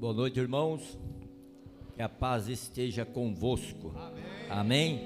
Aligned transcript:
Boa 0.00 0.14
noite, 0.14 0.40
irmãos. 0.40 0.98
Que 1.94 2.00
a 2.00 2.08
paz 2.08 2.48
esteja 2.48 3.04
convosco. 3.04 3.92
Amém. 4.48 4.98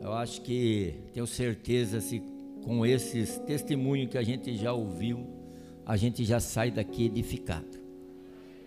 Eu 0.00 0.14
acho 0.14 0.40
que 0.40 0.94
tenho 1.12 1.26
certeza 1.26 2.00
se 2.00 2.22
com 2.64 2.86
esses 2.86 3.36
testemunhos 3.40 4.10
que 4.10 4.16
a 4.16 4.22
gente 4.22 4.56
já 4.56 4.72
ouviu, 4.72 5.26
a 5.84 5.98
gente 5.98 6.24
já 6.24 6.40
sai 6.40 6.70
daqui 6.70 7.04
edificado. 7.04 7.78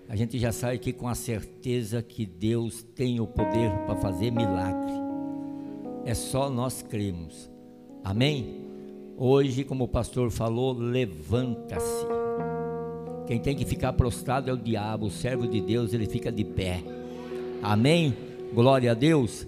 A 0.07 0.16
gente 0.16 0.38
já 0.38 0.52
sai 0.52 0.75
aqui 0.75 0.93
com 0.93 1.07
a 1.07 1.16
certeza 1.16 2.04
que 2.04 2.23
Deus 2.23 2.84
tem 2.84 3.20
o 3.20 3.25
poder 3.25 3.71
para 3.88 3.95
fazer 3.95 4.29
milagre. 4.29 4.93
É 6.05 6.13
só 6.13 6.47
nós 6.47 6.84
cremos. 6.84 7.49
Amém? 8.04 8.68
Hoje, 9.18 9.63
como 9.63 9.86
o 9.86 9.88
pastor 9.88 10.29
falou, 10.29 10.73
levanta-se. 10.73 12.16
Quem 13.27 13.40
tem 13.40 13.55
que 13.55 13.66
ficar 13.66 13.91
prostrado 13.91 14.49
é 14.49 14.54
o 14.54 14.58
diabo, 14.58 15.08
o 15.08 15.12
servo 15.12 15.45
de 15.45 15.59
Deus, 15.59 15.94
ele 15.94 16.05
fica 16.05 16.31
de 16.31 16.45
pé. 16.45 16.81
Amém? 17.62 18.16
Glória 18.54 18.91
a 18.91 18.94
Deus. 18.94 19.45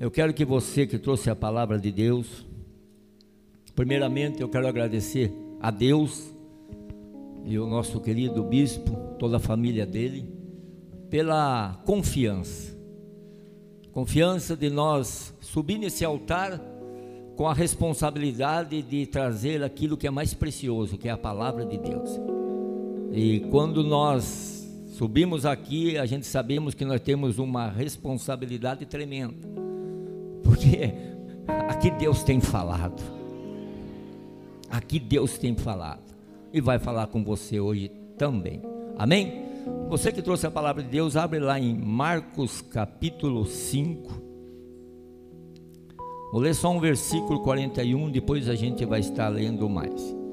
Eu 0.00 0.10
quero 0.10 0.34
que 0.34 0.44
você 0.44 0.84
que 0.84 0.98
trouxe 0.98 1.30
a 1.30 1.36
palavra 1.36 1.78
de 1.78 1.92
Deus, 1.92 2.44
primeiramente 3.74 4.40
eu 4.42 4.48
quero 4.48 4.66
agradecer 4.66 5.32
a 5.60 5.70
Deus 5.70 6.34
e 7.44 7.56
o 7.56 7.66
nosso 7.68 8.00
querido 8.00 8.42
bispo, 8.42 8.90
toda 9.16 9.36
a 9.36 9.40
família 9.40 9.86
dele, 9.86 10.28
pela 11.08 11.80
confiança. 11.84 12.76
Confiança 13.92 14.56
de 14.56 14.68
nós 14.68 15.32
subir 15.40 15.78
nesse 15.78 16.04
altar 16.04 16.60
com 17.36 17.46
a 17.46 17.54
responsabilidade 17.54 18.82
de 18.82 19.06
trazer 19.06 19.62
aquilo 19.62 19.96
que 19.96 20.08
é 20.08 20.10
mais 20.10 20.34
precioso, 20.34 20.98
que 20.98 21.08
é 21.08 21.12
a 21.12 21.16
palavra 21.16 21.64
de 21.64 21.78
Deus. 21.78 22.33
E 23.16 23.38
quando 23.48 23.84
nós 23.84 24.68
subimos 24.98 25.46
aqui, 25.46 25.96
a 25.96 26.04
gente 26.04 26.26
sabemos 26.26 26.74
que 26.74 26.84
nós 26.84 27.00
temos 27.00 27.38
uma 27.38 27.68
responsabilidade 27.68 28.84
tremenda. 28.86 29.48
Porque 30.42 30.92
aqui 31.68 31.92
Deus 31.92 32.24
tem 32.24 32.40
falado. 32.40 33.00
Aqui 34.68 34.98
Deus 34.98 35.38
tem 35.38 35.54
falado. 35.54 36.02
E 36.52 36.60
vai 36.60 36.80
falar 36.80 37.06
com 37.06 37.22
você 37.22 37.60
hoje 37.60 37.88
também. 38.18 38.60
Amém? 38.98 39.44
Você 39.88 40.10
que 40.10 40.20
trouxe 40.20 40.48
a 40.48 40.50
palavra 40.50 40.82
de 40.82 40.88
Deus, 40.88 41.14
abre 41.14 41.38
lá 41.38 41.56
em 41.56 41.72
Marcos 41.72 42.62
capítulo 42.62 43.46
5. 43.46 44.12
Vou 46.32 46.40
ler 46.40 46.52
só 46.52 46.68
um 46.68 46.80
versículo 46.80 47.44
41, 47.44 48.10
depois 48.10 48.48
a 48.48 48.56
gente 48.56 48.84
vai 48.84 48.98
estar 48.98 49.28
lendo 49.28 49.68
mais 49.68 50.23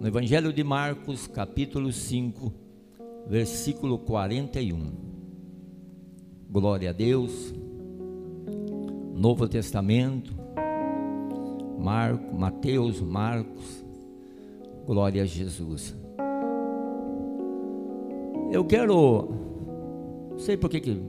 no 0.00 0.08
Evangelho 0.08 0.50
de 0.50 0.64
Marcos, 0.64 1.26
capítulo 1.26 1.92
5, 1.92 2.50
versículo 3.26 3.98
41. 3.98 4.92
Glória 6.50 6.88
a 6.88 6.92
Deus. 6.94 7.52
Novo 9.14 9.46
Testamento, 9.46 10.34
Marco, 11.78 12.34
Mateus, 12.34 13.02
Marcos. 13.02 13.84
Glória 14.86 15.22
a 15.22 15.26
Jesus. 15.26 15.94
Eu 18.50 18.64
quero, 18.64 19.28
não 20.30 20.38
sei 20.38 20.56
por 20.56 20.70
que 20.70 20.80
que 20.80 21.02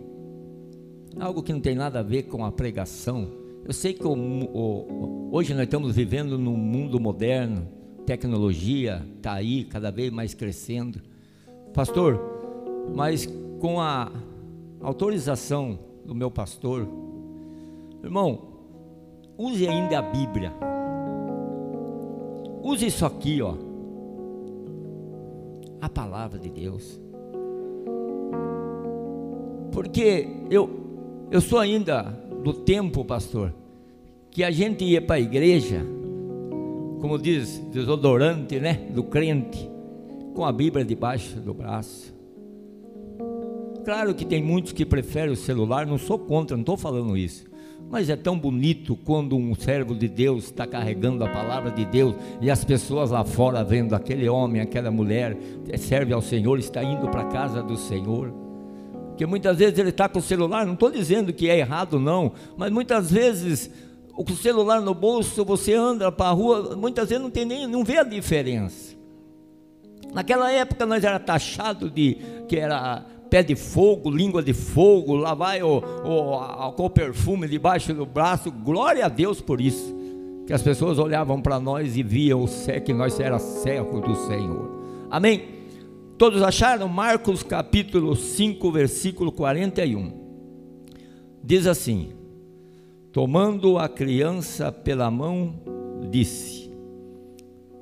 algo 1.18 1.42
que 1.42 1.54
não 1.54 1.62
tem 1.62 1.76
nada 1.76 2.00
a 2.00 2.04
ver 2.04 2.24
com 2.24 2.44
a 2.44 2.52
pregação. 2.52 3.26
Eu 3.64 3.72
sei 3.72 3.94
que 3.94 4.06
o, 4.06 4.12
o, 4.12 5.30
hoje 5.32 5.54
nós 5.54 5.64
estamos 5.64 5.96
vivendo 5.96 6.38
num 6.38 6.58
mundo 6.58 7.00
moderno 7.00 7.80
tecnologia 8.06 9.06
está 9.18 9.34
aí 9.34 9.64
cada 9.64 9.92
vez 9.92 10.12
mais 10.12 10.34
crescendo. 10.34 11.02
Pastor, 11.74 12.20
mas 12.96 13.28
com 13.60 13.80
a 13.80 14.12
autorização 14.82 15.80
do 16.06 16.14
meu 16.14 16.30
pastor, 16.30 16.88
irmão, 18.04 18.42
use 19.38 19.68
ainda 19.68 20.00
a 20.00 20.02
Bíblia. 20.02 20.54
Use 22.64 22.86
isso 22.86 23.06
aqui, 23.06 23.42
ó. 23.42 23.56
A 25.80 25.90
palavra 25.90 26.38
de 26.38 26.50
Deus. 26.50 27.00
Porque 29.72 30.28
eu 30.50 30.82
eu 31.32 31.40
sou 31.40 31.60
ainda 31.60 32.04
do 32.44 32.52
tempo, 32.52 33.06
pastor, 33.06 33.54
que 34.30 34.44
a 34.44 34.52
gente 34.52 34.84
ia 34.84 35.02
para 35.02 35.16
a 35.16 35.20
igreja 35.20 35.86
como 37.02 37.18
diz, 37.18 37.58
desodorante, 37.72 38.60
né? 38.60 38.74
Do 38.92 39.04
crente, 39.04 39.70
com 40.36 40.46
a 40.46 40.52
Bíblia 40.52 40.86
debaixo 40.86 41.40
do 41.40 41.54
braço. 41.54 42.14
Claro 43.84 44.14
que 44.14 44.24
tem 44.24 44.44
muitos 44.44 44.72
que 44.72 44.86
preferem 44.86 45.34
o 45.34 45.36
celular, 45.36 45.88
não 45.88 45.98
sou 45.98 46.20
contra, 46.20 46.56
não 46.56 46.62
estou 46.62 46.78
falando 46.78 47.18
isso. 47.18 47.46
Mas 47.90 48.10
é 48.10 48.16
tão 48.16 48.38
bonito 48.38 48.96
quando 48.96 49.36
um 49.36 49.56
servo 49.56 49.96
de 49.96 50.08
Deus 50.08 50.46
está 50.46 50.68
carregando 50.68 51.26
a 51.26 51.30
palavra 51.30 51.72
de 51.72 51.84
Deus 51.84 52.16
e 52.40 52.52
as 52.52 52.64
pessoas 52.64 53.10
lá 53.10 53.26
fora 53.26 53.64
vendo 53.64 53.96
aquele 53.96 54.30
homem, 54.30 54.62
aquela 54.62 54.92
mulher, 54.92 55.36
serve 55.78 56.14
ao 56.14 56.22
Senhor, 56.22 56.60
está 56.60 56.84
indo 56.84 57.10
para 57.10 57.22
a 57.22 57.28
casa 57.28 57.64
do 57.64 57.76
Senhor. 57.76 58.32
Porque 59.08 59.26
muitas 59.26 59.58
vezes 59.58 59.78
ele 59.78 59.90
está 59.90 60.08
com 60.08 60.20
o 60.20 60.22
celular, 60.22 60.66
não 60.66 60.76
estou 60.76 60.92
dizendo 60.92 61.34
que 61.34 61.50
é 61.50 61.58
errado, 61.58 62.00
não, 62.00 62.32
mas 62.56 62.72
muitas 62.72 63.12
vezes 63.12 63.70
o 64.16 64.30
celular 64.36 64.82
no 64.82 64.94
bolso, 64.94 65.44
você 65.46 65.74
anda 65.74 66.12
para 66.12 66.30
a 66.30 66.34
rua, 66.34 66.76
muitas 66.76 67.10
vezes 67.10 67.22
não 67.22 67.30
tem 67.30 67.46
nem, 67.46 67.68
não 67.68 67.84
vê 67.84 67.98
a 67.98 68.04
diferença. 68.04 68.96
Naquela 70.14 70.52
época 70.52 70.86
nós 70.86 71.04
era 71.04 71.20
taxado 71.20 71.90
de 71.90 72.18
que 72.48 72.58
era 72.58 73.06
pé 73.30 73.42
de 73.42 73.56
fogo, 73.56 74.12
língua 74.12 74.44
de 74.44 74.54
fogo, 74.54 75.16
lá 75.16 75.34
vai 75.34 75.64
o, 75.64 75.82
o, 76.04 76.86
o 76.86 76.90
perfume 76.90 77.48
debaixo 77.48 77.94
do 77.94 78.06
braço, 78.06 78.52
glória 78.52 79.06
a 79.06 79.10
Deus 79.10 79.40
por 79.40 79.62
isso. 79.62 79.96
Que 80.46 80.54
as 80.54 80.62
pessoas 80.62 81.00
olhavam 81.00 81.42
para 81.42 81.60
nós 81.60 81.96
e 81.96 82.04
viam 82.04 82.46
que 82.86 82.94
nós 82.94 83.18
era 83.20 83.40
servo 83.40 84.02
do 84.02 84.16
Senhor. 84.28 84.82
Amém? 85.10 85.44
Todos 86.18 86.44
acharam? 86.44 86.90
Marcos 86.90 87.42
capítulo 87.42 88.16
5, 88.16 88.72
versículo 88.72 89.32
41. 89.32 90.12
Diz 91.42 91.66
assim: 91.66 92.12
Tomando 93.12 93.78
a 93.78 93.90
criança 93.90 94.72
pela 94.72 95.12
mão, 95.12 95.54
disse: 96.10 96.72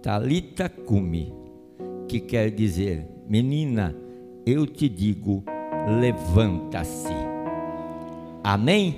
Talita 0.02 0.68
cumi, 0.68 1.32
que 2.08 2.20
quer 2.20 2.50
dizer, 2.50 3.06
menina, 3.28 3.96
eu 4.44 4.66
te 4.66 4.90
digo, 4.90 5.44
levanta-se. 6.02 7.14
Amém? 8.44 8.96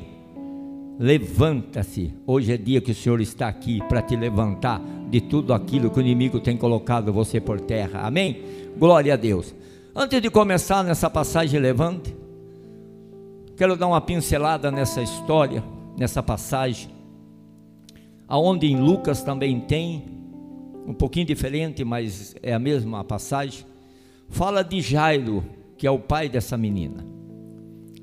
Levanta-se. 0.97 2.13
Hoje 2.25 2.53
é 2.53 2.57
dia 2.57 2.79
que 2.79 2.91
o 2.91 2.95
Senhor 2.95 3.19
está 3.19 3.49
aqui 3.49 3.81
para 3.89 4.01
te 4.01 4.15
levantar 4.15 4.81
de 5.09 5.19
tudo 5.19 5.53
aquilo 5.53 5.89
que 5.89 5.99
o 5.99 6.01
inimigo 6.01 6.39
tem 6.39 6.55
colocado 6.55 7.11
você 7.11 7.41
por 7.41 7.59
terra. 7.59 8.03
Amém? 8.03 8.41
Glória 8.77 9.15
a 9.15 9.17
Deus. 9.17 9.53
Antes 9.93 10.21
de 10.21 10.29
começar 10.29 10.81
nessa 10.81 11.09
passagem, 11.09 11.59
levante. 11.59 12.15
Quero 13.57 13.75
dar 13.75 13.87
uma 13.87 13.99
pincelada 13.99 14.71
nessa 14.71 15.01
história 15.01 15.61
nessa 15.97 16.23
passagem, 16.23 16.89
aonde 18.27 18.67
em 18.67 18.77
Lucas 18.77 19.23
também 19.23 19.59
tem, 19.59 20.03
um 20.87 20.93
pouquinho 20.93 21.25
diferente, 21.25 21.83
mas 21.83 22.35
é 22.41 22.53
a 22.53 22.59
mesma 22.59 23.03
passagem, 23.03 23.65
fala 24.29 24.63
de 24.63 24.81
Jairo, 24.81 25.43
que 25.77 25.85
é 25.85 25.91
o 25.91 25.99
pai 25.99 26.29
dessa 26.29 26.57
menina. 26.57 27.05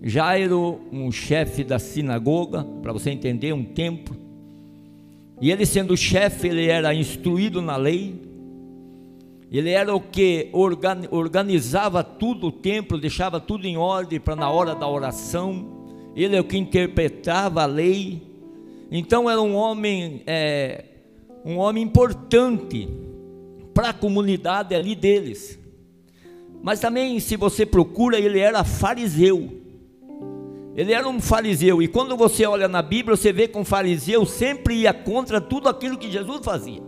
Jairo, 0.02 0.80
um 0.92 1.10
chefe 1.10 1.64
da 1.64 1.78
sinagoga, 1.78 2.64
para 2.82 2.92
você 2.92 3.10
entender, 3.10 3.52
um 3.52 3.64
templo. 3.64 4.16
E 5.40 5.50
ele 5.50 5.66
sendo 5.66 5.96
chefe, 5.96 6.48
ele 6.48 6.66
era 6.66 6.94
instruído 6.94 7.60
na 7.60 7.76
lei. 7.76 8.20
Ele 9.50 9.70
era 9.70 9.94
o 9.94 10.00
que 10.00 10.50
organizava 11.10 12.04
tudo 12.04 12.48
o 12.48 12.52
templo, 12.52 12.98
deixava 12.98 13.40
tudo 13.40 13.66
em 13.66 13.76
ordem 13.76 14.20
para 14.20 14.36
na 14.36 14.50
hora 14.50 14.74
da 14.74 14.86
oração 14.86 15.77
ele 16.14 16.36
é 16.36 16.40
o 16.40 16.44
que 16.44 16.56
interpretava 16.56 17.62
a 17.62 17.66
lei. 17.66 18.22
Então 18.90 19.28
era 19.28 19.40
um 19.40 19.54
homem, 19.54 20.22
é, 20.26 20.84
um 21.44 21.58
homem 21.58 21.82
importante 21.82 22.88
para 23.74 23.90
a 23.90 23.94
comunidade 23.94 24.74
ali 24.74 24.94
deles. 24.94 25.58
Mas 26.62 26.80
também, 26.80 27.20
se 27.20 27.36
você 27.36 27.64
procura, 27.64 28.18
ele 28.18 28.38
era 28.38 28.64
fariseu. 28.64 29.62
Ele 30.76 30.92
era 30.92 31.08
um 31.08 31.20
fariseu, 31.20 31.82
e 31.82 31.88
quando 31.88 32.16
você 32.16 32.46
olha 32.46 32.68
na 32.68 32.80
Bíblia, 32.80 33.16
você 33.16 33.32
vê 33.32 33.48
que 33.48 33.58
um 33.58 33.64
fariseu 33.64 34.24
sempre 34.24 34.76
ia 34.76 34.94
contra 34.94 35.40
tudo 35.40 35.68
aquilo 35.68 35.98
que 35.98 36.08
Jesus 36.08 36.40
fazia. 36.44 36.87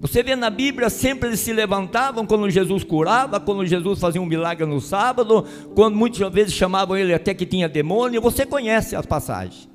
Você 0.00 0.22
vê 0.22 0.34
na 0.34 0.48
Bíblia, 0.48 0.88
sempre 0.88 1.28
eles 1.28 1.40
se 1.40 1.52
levantavam 1.52 2.24
quando 2.24 2.48
Jesus 2.48 2.82
curava, 2.82 3.38
quando 3.38 3.66
Jesus 3.66 4.00
fazia 4.00 4.20
um 4.20 4.24
milagre 4.24 4.64
no 4.64 4.80
sábado, 4.80 5.44
quando 5.74 5.94
muitas 5.94 6.32
vezes 6.32 6.54
chamavam 6.54 6.96
ele 6.96 7.12
até 7.12 7.34
que 7.34 7.44
tinha 7.44 7.68
demônio. 7.68 8.22
Você 8.22 8.46
conhece 8.46 8.96
as 8.96 9.04
passagens. 9.04 9.68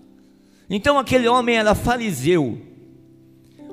Então 0.67 0.97
aquele 0.97 1.27
homem 1.27 1.57
era 1.57 1.75
fariseu. 1.75 2.57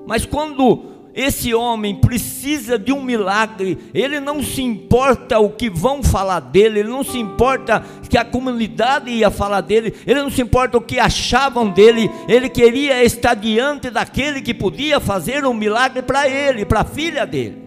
Mas 0.07 0.27
quando 0.27 0.92
esse 1.15 1.55
homem 1.55 1.95
precisa 1.97 2.79
de 2.79 2.93
um 2.93 3.03
milagre, 3.03 3.79
ele 3.93 4.19
não 4.19 4.43
se 4.43 4.63
importa 4.63 5.39
o 5.39 5.51
que 5.51 5.69
vão 5.69 6.03
falar 6.03 6.41
dele, 6.41 6.81
ele 6.81 6.89
não 6.89 7.05
se 7.05 7.19
importa 7.19 7.85
que 8.09 8.17
a 8.17 8.25
comunidade 8.25 9.11
ia 9.11 9.31
falar 9.31 9.61
dele, 9.61 9.95
ele 10.07 10.23
não 10.23 10.31
se 10.31 10.41
importa 10.41 10.79
o 10.79 10.81
que 10.81 10.99
achavam 10.99 11.69
dele, 11.69 12.11
ele 12.29 12.49
queria 12.49 13.05
estar 13.05 13.35
diante 13.35 13.91
daquele 13.91 14.41
que 14.41 14.55
podia 14.55 15.01
fazer 15.01 15.45
um 15.45 15.55
milagre 15.55 16.03
para 16.03 16.29
ele, 16.29 16.65
para 16.65 16.81
a 16.81 16.85
filha 16.85 17.27
dele. 17.27 17.63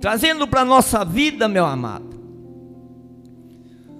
Trazendo 0.00 0.46
para 0.46 0.62
a 0.62 0.64
nossa 0.64 1.04
vida, 1.04 1.48
meu 1.48 1.64
amado, 1.64 2.13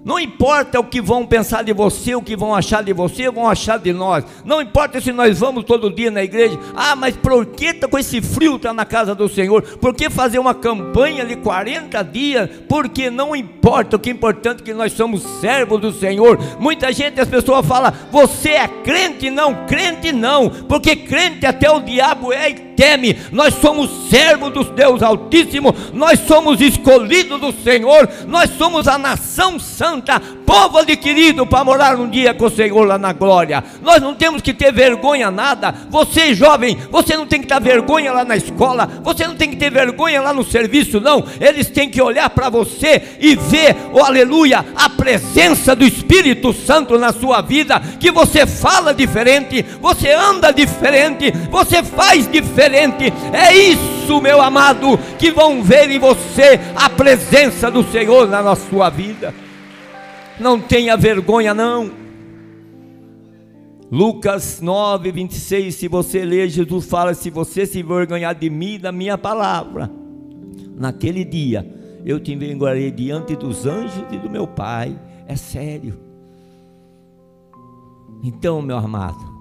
não 0.05 0.19
importa 0.19 0.79
o 0.79 0.83
que 0.83 1.01
vão 1.01 1.25
pensar 1.25 1.63
de 1.63 1.73
você, 1.73 2.13
o 2.13 2.21
que 2.21 2.35
vão 2.35 2.53
achar 2.53 2.83
de 2.83 2.93
você, 2.93 3.27
vão 3.31 3.49
achar 3.49 3.79
de 3.79 3.91
nós. 3.91 4.23
Não 4.45 4.61
importa 4.61 5.01
se 5.01 5.11
nós 5.11 5.39
vamos 5.39 5.63
todo 5.63 5.89
dia 5.89 6.11
na 6.11 6.23
igreja. 6.23 6.59
Ah, 6.75 6.95
mas 6.95 7.17
por 7.17 7.43
que 7.47 7.73
tá 7.73 7.87
com 7.87 7.97
esse 7.97 8.21
frio 8.21 8.59
tá 8.59 8.71
na 8.71 8.85
casa 8.85 9.15
do 9.15 9.27
Senhor? 9.27 9.63
Por 9.63 9.95
que 9.95 10.07
fazer 10.07 10.37
uma 10.37 10.53
campanha 10.53 11.25
de 11.25 11.35
40 11.37 12.03
dias? 12.03 12.47
Porque 12.69 13.09
não 13.09 13.35
importa, 13.35 13.95
o 13.95 13.99
que 13.99 14.11
é 14.11 14.13
importante 14.13 14.61
é 14.61 14.65
que 14.65 14.73
nós 14.75 14.91
somos 14.91 15.23
servos 15.41 15.81
do 15.81 15.91
Senhor. 15.91 16.37
Muita 16.59 16.93
gente, 16.93 17.19
as 17.19 17.27
pessoas 17.27 17.65
falam: 17.65 17.91
"Você 18.11 18.49
é 18.49 18.67
crente?" 18.67 19.31
Não, 19.31 19.65
crente 19.65 20.11
não, 20.11 20.51
porque 20.51 20.95
crente 20.95 21.47
até 21.47 21.67
o 21.71 21.79
diabo 21.79 22.31
é 22.31 22.51
e 22.51 22.53
teme. 22.75 23.17
Nós 23.31 23.53
somos 23.55 24.09
servos 24.09 24.51
do 24.51 24.63
Deus 24.63 25.01
Altíssimo, 25.01 25.73
nós 25.93 26.19
somos 26.27 26.61
escolhidos 26.61 27.39
do 27.39 27.51
Senhor, 27.51 28.09
nós 28.27 28.49
somos 28.57 28.87
a 28.87 28.97
nação 28.97 29.59
santa 29.59 30.21
povo 30.45 30.77
adquirido 30.77 31.45
para 31.45 31.63
morar 31.63 31.95
um 31.95 32.07
dia 32.07 32.33
com 32.33 32.45
o 32.45 32.49
Senhor 32.49 32.85
lá 32.85 32.97
na 32.97 33.11
glória. 33.11 33.63
Nós 33.81 34.01
não 34.01 34.13
temos 34.13 34.41
que 34.41 34.53
ter 34.53 34.71
vergonha 34.71 35.31
nada. 35.31 35.73
Você, 35.89 36.33
jovem, 36.33 36.77
você 36.91 37.17
não 37.17 37.25
tem 37.25 37.41
que 37.41 37.47
ter 37.47 37.59
vergonha 37.59 38.11
lá 38.13 38.23
na 38.23 38.37
escola, 38.37 38.87
você 39.03 39.25
não 39.27 39.35
tem 39.35 39.49
que 39.49 39.55
ter 39.55 39.71
vergonha 39.71 40.21
lá 40.21 40.33
no 40.33 40.43
serviço, 40.43 41.01
não. 41.01 41.25
Eles 41.39 41.67
têm 41.67 41.89
que 41.89 42.01
olhar 42.01 42.29
para 42.29 42.49
você 42.49 43.01
e 43.19 43.35
ver, 43.35 43.75
oh 43.91 44.03
aleluia, 44.03 44.63
a 44.75 44.89
presença 44.89 45.75
do 45.75 45.85
Espírito 45.85 46.53
Santo 46.53 46.97
na 46.99 47.11
sua 47.11 47.41
vida, 47.41 47.81
que 47.99 48.11
você 48.11 48.45
fala 48.45 48.93
diferente, 48.93 49.65
você 49.81 50.11
anda 50.11 50.51
diferente, 50.51 51.31
você 51.49 51.81
faz 51.81 52.29
diferente. 52.31 52.64
É 53.33 53.53
isso, 53.53 54.21
meu 54.21 54.41
amado, 54.41 54.97
que 55.17 55.31
vão 55.31 55.63
ver 55.63 55.89
em 55.89 55.99
você 55.99 56.59
a 56.75 56.89
presença 56.89 57.69
do 57.69 57.83
Senhor 57.83 58.27
na 58.27 58.55
sua 58.55 58.89
vida. 58.89 59.33
Não 60.39 60.59
tenha 60.59 60.97
vergonha, 60.97 61.53
não. 61.53 61.91
Lucas 63.91 64.59
9, 64.61 65.11
26. 65.11 65.73
Se 65.75 65.87
você 65.87 66.25
ler, 66.25 66.49
Jesus 66.49 66.85
fala: 66.85 67.13
Se 67.13 67.29
você 67.29 67.65
se 67.65 67.79
envergonhar 67.79 68.35
de 68.35 68.49
mim, 68.49 68.79
da 68.79 68.91
minha 68.91 69.17
palavra, 69.17 69.89
naquele 70.75 71.23
dia 71.23 71.65
eu 72.05 72.19
te 72.19 72.33
envergonharei 72.33 72.91
diante 72.91 73.35
dos 73.35 73.65
anjos 73.65 74.03
e 74.11 74.17
do 74.17 74.29
meu 74.29 74.47
Pai. 74.47 74.99
É 75.27 75.35
sério. 75.35 75.99
Então, 78.23 78.61
meu 78.61 78.77
amado, 78.77 79.34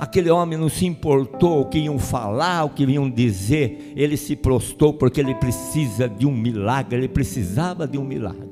aquele 0.00 0.30
homem 0.30 0.58
não 0.58 0.70
se 0.70 0.86
importou 0.86 1.60
o 1.60 1.66
que 1.66 1.78
iam 1.78 1.98
falar, 1.98 2.64
o 2.64 2.70
que 2.70 2.84
iam 2.84 3.10
dizer, 3.10 3.92
ele 3.94 4.16
se 4.16 4.34
prostou 4.34 4.94
porque 4.94 5.20
ele 5.20 5.34
precisa 5.34 6.08
de 6.08 6.26
um 6.26 6.32
milagre, 6.32 6.96
ele 6.96 7.08
precisava 7.08 7.86
de 7.86 7.98
um 7.98 8.04
milagre. 8.04 8.48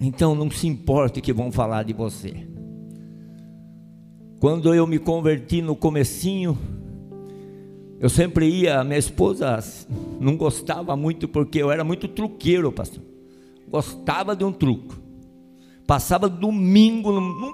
Então 0.00 0.34
não 0.34 0.50
se 0.50 0.66
importe 0.66 1.20
que 1.20 1.32
vão 1.32 1.52
falar 1.52 1.84
de 1.84 1.92
você. 1.92 2.34
Quando 4.40 4.74
eu 4.74 4.88
me 4.88 4.98
converti 4.98 5.62
no 5.62 5.76
comecinho, 5.76 6.58
eu 8.00 8.08
sempre 8.08 8.48
ia, 8.48 8.82
minha 8.82 8.98
esposa 8.98 9.62
não 10.18 10.36
gostava 10.36 10.96
muito 10.96 11.28
porque 11.28 11.62
eu 11.62 11.70
era 11.70 11.84
muito 11.84 12.08
truqueiro, 12.08 12.72
pastor. 12.72 13.04
Gostava 13.68 14.34
de 14.34 14.42
um 14.42 14.50
truco. 14.50 15.09
Passava 15.90 16.28
domingo, 16.28 17.10
num, 17.10 17.52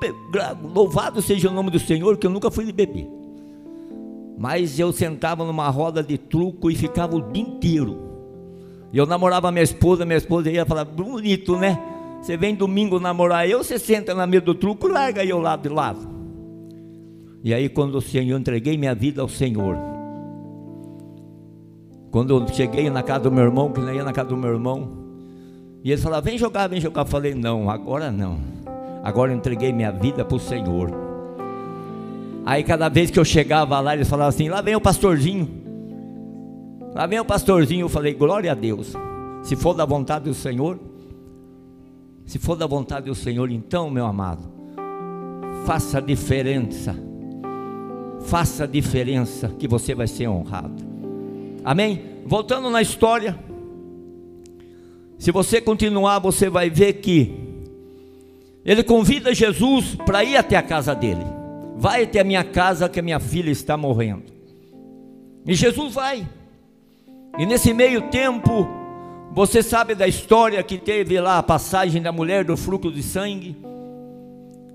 louvado 0.75 1.23
seja 1.23 1.49
o 1.49 1.55
nome 1.55 1.71
do 1.71 1.79
Senhor, 1.79 2.19
que 2.19 2.27
eu 2.27 2.31
nunca 2.31 2.51
fui 2.51 2.67
de 2.67 2.73
beber. 2.73 3.09
Mas 4.37 4.79
eu 4.79 4.93
sentava 4.93 5.43
numa 5.43 5.71
roda 5.71 6.03
de 6.03 6.19
truco 6.19 6.71
e 6.71 6.75
ficava 6.75 7.17
o 7.17 7.33
dia 7.33 7.43
inteiro. 7.43 7.97
Eu 8.93 9.07
namorava 9.07 9.51
minha 9.51 9.63
esposa, 9.63 10.05
minha 10.05 10.19
esposa 10.19 10.51
ia 10.51 10.67
falar, 10.67 10.85
bonito, 10.85 11.57
né? 11.57 11.83
Você 12.21 12.37
vem 12.37 12.55
domingo 12.55 13.01
namorar 13.01 13.49
eu, 13.49 13.65
você 13.65 13.79
senta 13.79 14.15
na 14.15 14.27
mesa 14.27 14.45
do 14.45 14.55
truco, 14.55 14.87
larga 14.87 15.25
eu 15.25 15.39
lá 15.39 15.57
de 15.57 15.71
lado. 15.71 16.07
E 17.43 17.55
aí, 17.55 17.71
quando 17.71 17.95
o 17.95 18.03
Senhor, 18.03 18.35
eu 18.35 18.39
entreguei 18.39 18.77
minha 18.77 18.95
vida 18.95 19.23
ao 19.23 19.31
Senhor. 19.31 19.79
Quando 22.11 22.39
eu 22.39 22.49
cheguei 22.49 22.91
na 22.91 23.03
casa 23.03 23.21
do 23.21 23.33
meu 23.33 23.45
irmão, 23.45 23.73
que 23.73 23.81
não 23.81 23.95
ia 23.95 24.05
na 24.05 24.13
casa 24.13 24.29
do 24.29 24.37
meu 24.37 24.53
irmão, 24.53 25.06
e 25.87 25.93
ele 25.93 26.03
falava: 26.03 26.23
Vem 26.23 26.37
jogar, 26.37 26.67
vem 26.67 26.81
jogar. 26.81 27.03
Eu 27.03 27.07
falei: 27.07 27.33
Não, 27.33 27.71
agora 27.71 28.11
não. 28.11 28.41
Agora 29.05 29.31
eu 29.31 29.37
entreguei 29.37 29.73
minha 29.73 29.93
vida 29.93 30.25
para 30.25 30.37
o 30.37 30.41
Senhor. 30.41 30.91
Aí, 32.45 32.65
cada 32.65 32.89
vez 32.89 33.09
que 33.09 33.21
eu 33.21 33.25
chegava 33.25 33.79
lá, 33.79 33.95
eles 33.95 34.09
falavam 34.09 34.31
assim: 34.31 34.49
Lá 34.49 34.61
vem 34.61 34.75
o 34.75 34.81
pastorzinho. 34.81 35.49
Lá 36.93 37.07
vem 37.07 37.21
o 37.21 37.25
pastorzinho. 37.25 37.85
Eu 37.85 37.89
falei: 37.89 38.15
Glória 38.15 38.51
a 38.51 38.55
Deus. 38.57 38.95
Se 39.45 39.55
for 39.55 39.75
da 39.75 39.85
vontade 39.85 40.25
do 40.25 40.35
Senhor, 40.35 40.77
se 42.25 42.37
for 42.41 42.57
da 42.57 42.67
vontade 42.67 43.07
do 43.07 43.15
Senhor, 43.15 43.49
então, 43.53 43.89
meu 43.89 44.07
amado, 44.07 44.43
faça 45.65 46.03
diferença. 46.03 46.97
Faça 48.23 48.67
diferença 48.67 49.51
que 49.57 49.69
você 49.69 49.95
vai 49.95 50.09
ser 50.09 50.27
honrado. 50.27 50.83
Amém? 51.65 52.03
Voltando 52.27 52.69
na 52.71 52.83
história. 52.83 53.46
Se 55.19 55.31
você 55.31 55.61
continuar, 55.61 56.19
você 56.19 56.49
vai 56.49 56.69
ver 56.71 56.95
que 56.95 57.33
ele 58.65 58.83
convida 58.83 59.35
Jesus 59.35 59.95
para 60.05 60.25
ir 60.25 60.37
até 60.37 60.57
a 60.57 60.63
casa 60.63 60.95
dele. 60.95 61.25
Vai 61.77 62.05
até 62.05 62.21
a 62.21 62.25
minha 62.25 62.43
casa 62.43 62.89
que 62.89 62.99
a 62.99 63.03
minha 63.03 63.21
filha 63.21 63.51
está 63.51 63.77
morrendo. 63.77 64.25
E 65.47 65.55
Jesus 65.55 65.95
vai. 65.95 66.27
E 67.39 67.47
nesse 67.47 67.73
meio 67.73 68.11
tempo, 68.11 68.67
você 69.33 69.63
sabe 69.63 69.95
da 69.95 70.09
história 70.09 70.63
que 70.63 70.79
teve 70.79 71.21
lá 71.21 71.39
a 71.39 71.43
passagem 71.43 72.03
da 72.03 72.11
mulher 72.11 72.45
do 72.45 72.57
fruto 72.57 72.91
de 72.91 73.03
sangue? 73.03 73.57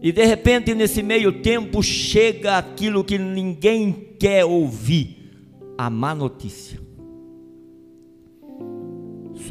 E 0.01 0.11
de 0.11 0.25
repente, 0.25 0.73
nesse 0.73 1.03
meio 1.03 1.41
tempo, 1.41 1.83
chega 1.83 2.57
aquilo 2.57 3.03
que 3.03 3.17
ninguém 3.17 4.15
quer 4.19 4.45
ouvir: 4.45 5.18
a 5.77 5.89
má 5.89 6.16
notícia. 6.16 6.80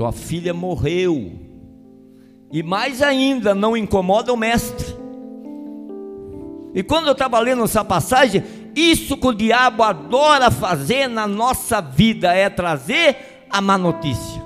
Sua 0.00 0.12
filha 0.12 0.54
morreu. 0.54 1.30
E 2.50 2.62
mais 2.62 3.02
ainda, 3.02 3.54
não 3.54 3.76
incomoda 3.76 4.32
o 4.32 4.36
mestre. 4.36 4.96
E 6.74 6.82
quando 6.82 7.08
eu 7.08 7.12
estava 7.12 7.38
lendo 7.38 7.64
essa 7.64 7.84
passagem, 7.84 8.42
isso 8.74 9.14
que 9.14 9.26
o 9.26 9.34
diabo 9.34 9.82
adora 9.82 10.50
fazer 10.50 11.06
na 11.06 11.26
nossa 11.26 11.82
vida 11.82 12.32
é 12.32 12.48
trazer 12.48 13.44
a 13.50 13.60
má 13.60 13.76
notícia. 13.76 14.42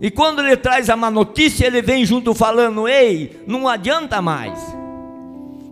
E 0.00 0.10
quando 0.10 0.40
ele 0.40 0.56
traz 0.56 0.88
a 0.88 0.96
má 0.96 1.10
notícia, 1.10 1.66
ele 1.66 1.82
vem 1.82 2.02
junto 2.02 2.32
falando: 2.32 2.88
Ei, 2.88 3.44
não 3.46 3.68
adianta 3.68 4.22
mais. 4.22 4.58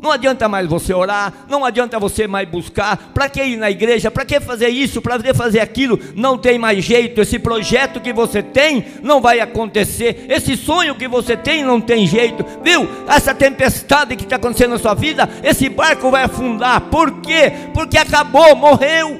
Não 0.05 0.11
adianta 0.11 0.47
mais 0.51 0.69
você 0.69 0.93
orar, 0.93 1.33
não 1.49 1.65
adianta 1.65 1.99
você 1.99 2.27
mais 2.27 2.47
buscar. 2.47 2.95
Para 3.15 3.27
que 3.27 3.43
ir 3.43 3.57
na 3.57 3.71
igreja? 3.71 4.11
Para 4.11 4.27
que 4.27 4.39
fazer 4.39 4.69
isso? 4.69 5.01
Para 5.01 5.19
que 5.19 5.33
fazer 5.33 5.61
aquilo? 5.61 5.99
Não 6.15 6.37
tem 6.37 6.59
mais 6.59 6.85
jeito. 6.85 7.23
Esse 7.23 7.39
projeto 7.39 8.03
que 8.03 8.13
você 8.13 8.43
tem 8.43 8.85
não 9.03 9.19
vai 9.19 9.41
acontecer. 9.41 10.27
Esse 10.29 10.59
sonho 10.59 10.95
que 10.95 11.09
você 11.09 11.39
tem 11.39 11.65
não 11.65 11.81
tem 11.81 12.07
jeito. 12.07 12.45
Viu? 12.63 12.87
Essa 13.09 13.35
tempestade 13.35 14.15
que 14.15 14.25
está 14.25 14.37
acontecendo 14.37 14.73
na 14.73 14.79
sua 14.79 14.93
vida, 14.93 15.27
esse 15.43 15.71
barco 15.71 16.11
vai 16.11 16.25
afundar. 16.25 16.83
Por 16.91 17.23
quê? 17.23 17.51
Porque 17.73 17.97
acabou, 17.97 18.55
morreu. 18.55 19.19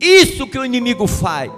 Isso 0.00 0.46
que 0.46 0.58
o 0.58 0.64
inimigo 0.64 1.06
faz. 1.06 1.52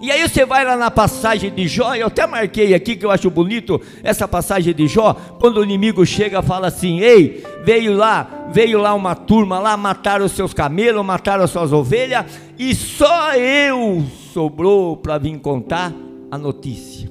E 0.00 0.10
aí 0.10 0.26
você 0.26 0.46
vai 0.46 0.64
lá 0.64 0.76
na 0.78 0.90
passagem 0.90 1.52
de 1.52 1.68
Jó, 1.68 1.94
eu 1.94 2.06
até 2.06 2.26
marquei 2.26 2.72
aqui 2.72 2.96
que 2.96 3.04
eu 3.04 3.10
acho 3.10 3.28
bonito 3.28 3.78
essa 4.02 4.26
passagem 4.26 4.74
de 4.74 4.88
Jó, 4.88 5.12
quando 5.38 5.58
o 5.58 5.62
inimigo 5.62 6.06
chega 6.06 6.40
fala 6.40 6.68
assim: 6.68 7.00
"Ei, 7.00 7.44
veio 7.62 7.94
lá, 7.94 8.46
veio 8.50 8.80
lá 8.80 8.94
uma 8.94 9.14
turma 9.14 9.58
lá 9.58 9.76
mataram 9.76 10.24
os 10.24 10.32
seus 10.32 10.54
camelos, 10.54 11.04
mataram 11.04 11.44
as 11.44 11.50
suas 11.50 11.70
ovelhas, 11.70 12.24
e 12.58 12.74
só 12.74 13.34
eu 13.34 14.02
sobrou 14.32 14.96
para 14.96 15.18
vir 15.18 15.38
contar 15.38 15.92
a 16.30 16.38
notícia. 16.38 17.10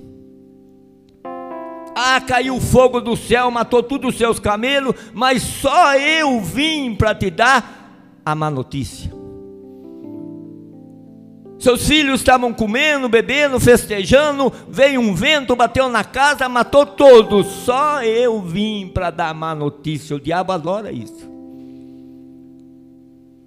Ah, 1.96 2.22
caiu 2.22 2.60
fogo 2.60 3.01
do 3.01 3.15
céu, 3.15 3.51
matou 3.51 3.84
todos 3.84 4.13
os 4.13 4.17
seus 4.17 4.39
camelos, 4.39 4.96
mas 5.13 5.43
só 5.43 5.96
eu 5.96 6.39
vim 6.39 6.96
para 6.96 7.13
te 7.13 7.29
dar 7.29 8.22
a 8.25 8.34
má 8.34 8.50
notícia. 8.50 9.18
Seus 11.60 11.86
filhos 11.86 12.22
estavam 12.22 12.54
comendo, 12.54 13.10
bebendo, 13.10 13.60
festejando. 13.60 14.51
Veio 14.70 15.01
um 15.01 15.13
vento, 15.13 15.58
bateu 15.58 15.89
na 15.89 16.06
casa, 16.06 16.48
matou 16.48 16.86
todos. 16.86 17.46
Só 17.48 18.01
eu 18.01 18.42
vim 18.42 18.88
para 18.88 19.10
dar 19.10 19.36
má 19.36 19.54
notícia. 19.54 20.16
O 20.16 20.20
diabo 20.22 20.54
adora 20.54 20.89
isso. 20.89 21.30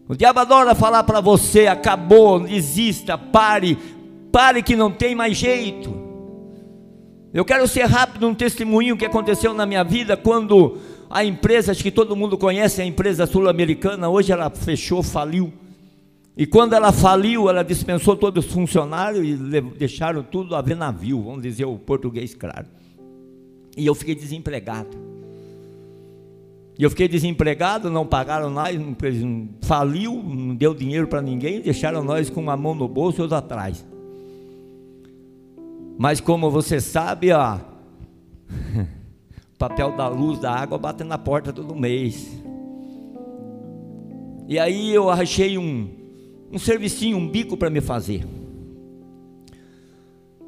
O 0.06 0.14
diabo 0.14 0.40
adora 0.40 0.74
falar 0.74 1.04
para 1.04 1.22
você: 1.22 1.66
acabou, 1.66 2.40
desista, 2.40 3.16
pare, 3.16 3.78
pare 4.30 4.62
que 4.62 4.76
não 4.76 4.90
tem 4.90 5.14
mais 5.14 5.38
jeito. 5.38 6.02
Eu 7.32 7.46
quero 7.46 7.66
ser 7.66 7.84
rápido 7.84 8.28
um 8.28 8.34
testemunho 8.34 8.94
que 8.94 9.06
aconteceu 9.06 9.54
na 9.54 9.64
minha 9.64 9.82
vida 9.82 10.18
quando 10.18 10.76
a 11.08 11.24
empresa, 11.24 11.72
acho 11.72 11.82
que 11.82 11.90
todo 11.90 12.14
mundo 12.14 12.36
conhece 12.36 12.82
a 12.82 12.84
empresa 12.84 13.24
sul-americana, 13.24 14.10
hoje 14.10 14.32
ela 14.32 14.50
fechou, 14.50 15.02
faliu. 15.02 15.50
E 16.36 16.46
quando 16.46 16.72
ela 16.72 16.92
faliu, 16.92 17.48
ela 17.48 17.62
dispensou 17.62 18.16
todos 18.16 18.46
os 18.46 18.52
funcionários 18.52 19.26
e 19.26 19.60
deixaram 19.60 20.22
tudo 20.22 20.56
a 20.56 20.62
ver 20.62 20.76
navio, 20.76 21.22
vamos 21.22 21.42
dizer 21.42 21.66
o 21.66 21.78
português 21.78 22.34
claro. 22.34 22.66
E 23.76 23.86
eu 23.86 23.94
fiquei 23.94 24.14
desempregado. 24.14 24.96
E 26.78 26.82
eu 26.82 26.88
fiquei 26.88 27.06
desempregado, 27.06 27.90
não 27.90 28.06
pagaram 28.06 28.48
nada, 28.48 28.70
faliu, 29.60 30.22
não 30.22 30.54
deu 30.54 30.74
dinheiro 30.74 31.06
para 31.06 31.20
ninguém, 31.20 31.60
deixaram 31.60 32.02
nós 32.02 32.30
com 32.30 32.40
uma 32.40 32.56
mão 32.56 32.74
no 32.74 32.88
bolso 32.88 33.20
e 33.20 33.22
outra 33.22 33.38
atrás. 33.38 33.84
Mas 35.98 36.18
como 36.18 36.50
você 36.50 36.80
sabe, 36.80 37.30
ó, 37.30 37.56
o 37.56 37.60
papel 39.58 39.94
da 39.94 40.08
luz, 40.08 40.38
da 40.38 40.50
água 40.50 40.78
bate 40.78 41.04
na 41.04 41.18
porta 41.18 41.52
todo 41.52 41.76
mês. 41.76 42.32
E 44.48 44.58
aí 44.58 44.92
eu 44.92 45.10
achei 45.10 45.58
um, 45.58 46.01
um 46.52 46.58
servicinho, 46.58 47.16
um 47.16 47.26
bico 47.26 47.56
para 47.56 47.70
me 47.70 47.80
fazer. 47.80 48.24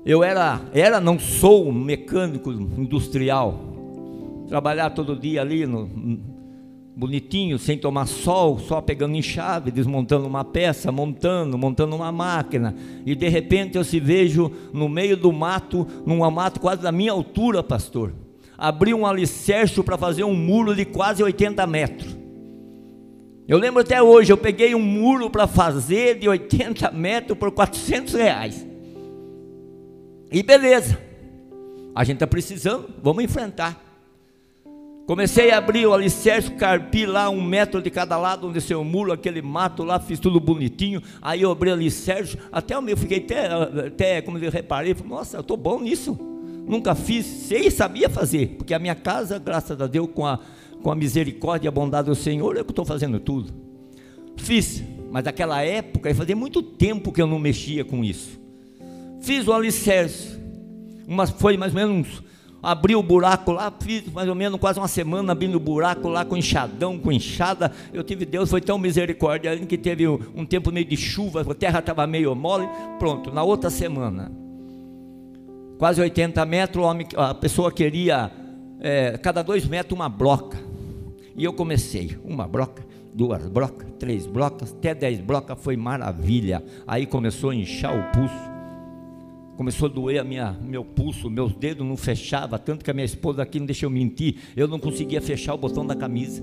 Eu 0.04 0.22
era, 0.22 0.60
era, 0.74 1.00
não 1.00 1.18
sou 1.18 1.72
mecânico 1.72 2.52
industrial. 2.52 3.58
Trabalhar 4.48 4.90
todo 4.90 5.16
dia 5.16 5.40
ali 5.40 5.64
no, 5.64 5.88
bonitinho, 6.96 7.58
sem 7.58 7.76
tomar 7.76 8.06
sol, 8.06 8.58
só 8.58 8.80
pegando 8.80 9.16
em 9.16 9.22
chave, 9.22 9.70
desmontando 9.70 10.26
uma 10.26 10.44
peça, 10.44 10.92
montando, 10.92 11.58
montando 11.58 11.96
uma 11.96 12.12
máquina, 12.12 12.74
e 13.04 13.14
de 13.14 13.28
repente 13.28 13.76
eu 13.76 13.84
se 13.84 13.98
vejo 13.98 14.52
no 14.72 14.88
meio 14.88 15.16
do 15.16 15.32
mato, 15.32 15.86
num 16.06 16.28
mato 16.30 16.60
quase 16.60 16.82
da 16.82 16.92
minha 16.92 17.12
altura, 17.12 17.62
pastor. 17.62 18.12
Abri 18.56 18.94
um 18.94 19.04
alicerce 19.04 19.82
para 19.82 19.98
fazer 19.98 20.22
um 20.22 20.34
muro 20.34 20.74
de 20.74 20.84
quase 20.84 21.22
80 21.22 21.66
metros. 21.66 22.23
Eu 23.46 23.58
lembro 23.58 23.82
até 23.82 24.02
hoje, 24.02 24.32
eu 24.32 24.38
peguei 24.38 24.74
um 24.74 24.82
muro 24.82 25.28
para 25.28 25.46
fazer 25.46 26.18
de 26.18 26.26
80 26.28 26.90
metros 26.92 27.36
por 27.36 27.50
400 27.50 28.14
reais. 28.14 28.66
E 30.32 30.42
beleza, 30.42 30.98
a 31.94 32.02
gente 32.04 32.16
está 32.16 32.26
precisando, 32.26 32.88
vamos 33.02 33.22
enfrentar. 33.22 33.84
Comecei 35.06 35.50
a 35.50 35.58
abrir 35.58 35.86
o 35.86 35.92
alicerce, 35.92 36.50
carpi 36.52 37.04
lá 37.04 37.28
um 37.28 37.42
metro 37.42 37.82
de 37.82 37.90
cada 37.90 38.16
lado, 38.16 38.48
onde 38.48 38.58
seu 38.62 38.82
muro, 38.82 39.12
aquele 39.12 39.42
mato 39.42 39.84
lá, 39.84 40.00
fiz 40.00 40.18
tudo 40.18 40.40
bonitinho. 40.40 41.02
Aí 41.20 41.42
eu 41.42 41.50
abri 41.50 41.68
o 41.68 41.74
alicerce, 41.74 42.38
até 42.50 42.74
eu 42.74 42.96
fiquei 42.96 43.18
até, 43.18 43.46
até 43.86 44.22
como 44.22 44.38
eu 44.38 44.50
reparei, 44.50 44.94
falei, 44.94 45.10
nossa, 45.10 45.36
eu 45.36 45.42
estou 45.42 45.58
bom 45.58 45.78
nisso. 45.78 46.18
Nunca 46.66 46.94
fiz, 46.94 47.26
sei, 47.26 47.70
sabia 47.70 48.08
fazer, 48.08 48.54
porque 48.56 48.72
a 48.72 48.78
minha 48.78 48.94
casa, 48.94 49.38
graças 49.38 49.78
a 49.78 49.86
Deus, 49.86 50.08
com 50.14 50.26
a, 50.26 50.40
com 50.84 50.92
a 50.92 50.94
misericórdia 50.94 51.66
e 51.66 51.68
a 51.68 51.72
bondade 51.72 52.10
do 52.10 52.14
Senhor, 52.14 52.56
eu 52.56 52.60
estou 52.60 52.84
fazendo 52.84 53.18
tudo. 53.18 53.54
Fiz, 54.36 54.84
mas 55.10 55.24
naquela 55.24 55.62
época, 55.62 56.14
fazia 56.14 56.36
muito 56.36 56.62
tempo 56.62 57.10
que 57.10 57.22
eu 57.22 57.26
não 57.26 57.38
mexia 57.38 57.82
com 57.86 58.04
isso. 58.04 58.38
Fiz 59.22 59.48
o 59.48 59.52
alicerce. 59.54 60.38
Uma, 61.08 61.26
foi 61.26 61.56
mais 61.56 61.74
ou 61.74 61.80
menos 61.80 62.22
abri 62.62 62.94
o 62.94 63.02
buraco 63.02 63.50
lá, 63.50 63.72
fiz 63.78 64.10
mais 64.12 64.28
ou 64.28 64.34
menos 64.34 64.60
quase 64.60 64.78
uma 64.78 64.88
semana 64.88 65.32
abrindo 65.32 65.54
o 65.54 65.60
buraco 65.60 66.08
lá 66.08 66.22
com 66.22 66.36
enxadão, 66.36 66.98
com 66.98 67.10
enxada. 67.10 67.72
Eu 67.90 68.04
tive 68.04 68.26
Deus, 68.26 68.50
foi 68.50 68.60
tão 68.60 68.78
misericórdia 68.78 69.56
que 69.66 69.78
teve 69.78 70.06
um 70.06 70.44
tempo 70.44 70.70
meio 70.70 70.86
de 70.86 70.98
chuva, 70.98 71.40
a 71.50 71.54
terra 71.54 71.78
estava 71.78 72.06
meio 72.06 72.34
mole. 72.34 72.68
Pronto, 72.98 73.32
na 73.32 73.42
outra 73.42 73.70
semana, 73.70 74.30
quase 75.78 75.98
80 76.02 76.44
metros, 76.44 76.84
a 77.16 77.34
pessoa 77.34 77.72
queria 77.72 78.30
é, 78.80 79.16
cada 79.16 79.42
dois 79.42 79.66
metros 79.66 79.98
uma 79.98 80.10
bloca. 80.10 80.63
E 81.36 81.44
eu 81.44 81.52
comecei, 81.52 82.16
uma 82.24 82.46
bloca, 82.46 82.86
duas 83.12 83.46
blocas, 83.48 83.88
três 83.98 84.26
blocas, 84.26 84.72
até 84.72 84.94
dez 84.94 85.20
blocas, 85.20 85.58
foi 85.60 85.76
maravilha. 85.76 86.62
Aí 86.86 87.06
começou 87.06 87.50
a 87.50 87.54
inchar 87.54 87.96
o 87.96 88.12
pulso 88.12 88.54
começou 89.56 89.88
a 89.88 89.90
doer 89.90 90.20
a 90.20 90.24
minha, 90.24 90.52
meu 90.62 90.84
pulso, 90.84 91.30
meus 91.30 91.54
dedos 91.54 91.86
não 91.86 91.96
fechavam, 91.96 92.58
tanto 92.58 92.84
que 92.84 92.90
a 92.90 92.94
minha 92.94 93.04
esposa 93.04 93.42
aqui 93.42 93.58
não 93.58 93.66
deixou 93.66 93.88
mentir, 93.88 94.36
eu 94.56 94.66
não 94.66 94.78
conseguia 94.78 95.20
fechar 95.20 95.54
o 95.54 95.58
botão 95.58 95.86
da 95.86 95.94
camisa. 95.94 96.42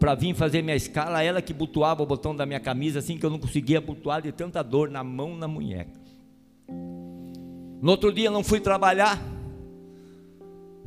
Para 0.00 0.14
vir 0.14 0.34
fazer 0.34 0.62
minha 0.62 0.76
escala, 0.76 1.22
ela 1.22 1.42
que 1.42 1.52
butuava 1.52 2.02
o 2.02 2.06
botão 2.06 2.34
da 2.34 2.46
minha 2.46 2.60
camisa, 2.60 3.00
assim 3.00 3.18
que 3.18 3.26
eu 3.26 3.30
não 3.30 3.38
conseguia 3.38 3.80
butuar 3.80 4.22
de 4.22 4.32
tanta 4.32 4.62
dor 4.62 4.90
na 4.90 5.02
mão, 5.02 5.36
na 5.36 5.48
munheca. 5.48 5.92
No 7.80 7.90
outro 7.90 8.12
dia 8.12 8.30
não 8.30 8.42
fui 8.42 8.60
trabalhar, 8.60 9.20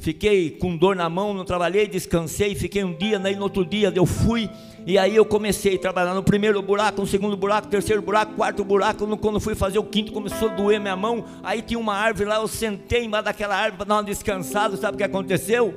fiquei 0.01 0.49
com 0.49 0.75
dor 0.75 0.95
na 0.95 1.07
mão, 1.07 1.31
não 1.31 1.45
trabalhei, 1.45 1.87
descansei, 1.87 2.55
fiquei 2.55 2.83
um 2.83 2.91
dia, 2.91 3.19
daí 3.19 3.35
no 3.35 3.43
outro 3.43 3.63
dia 3.63 3.93
eu 3.95 4.05
fui, 4.07 4.49
e 4.83 4.97
aí 4.97 5.15
eu 5.15 5.23
comecei 5.23 5.75
a 5.75 5.79
trabalhar 5.79 6.15
no 6.15 6.23
primeiro 6.23 6.59
buraco, 6.59 7.01
no 7.01 7.07
segundo 7.07 7.37
buraco, 7.37 7.67
terceiro 7.67 8.01
buraco, 8.01 8.33
quarto 8.33 8.63
buraco, 8.65 9.05
quando 9.17 9.39
fui 9.39 9.53
fazer 9.53 9.77
o 9.77 9.83
quinto 9.83 10.11
começou 10.11 10.49
a 10.49 10.55
doer 10.55 10.81
minha 10.81 10.95
mão, 10.95 11.23
aí 11.43 11.61
tinha 11.61 11.79
uma 11.79 11.93
árvore 11.93 12.27
lá, 12.27 12.37
eu 12.37 12.47
sentei 12.47 13.05
embaixo 13.05 13.25
daquela 13.25 13.55
árvore 13.55 13.77
para 13.77 13.85
dar 13.85 13.95
uma 13.97 14.03
descansada, 14.03 14.75
sabe 14.75 14.95
o 14.95 14.97
que 14.97 15.03
aconteceu? 15.03 15.71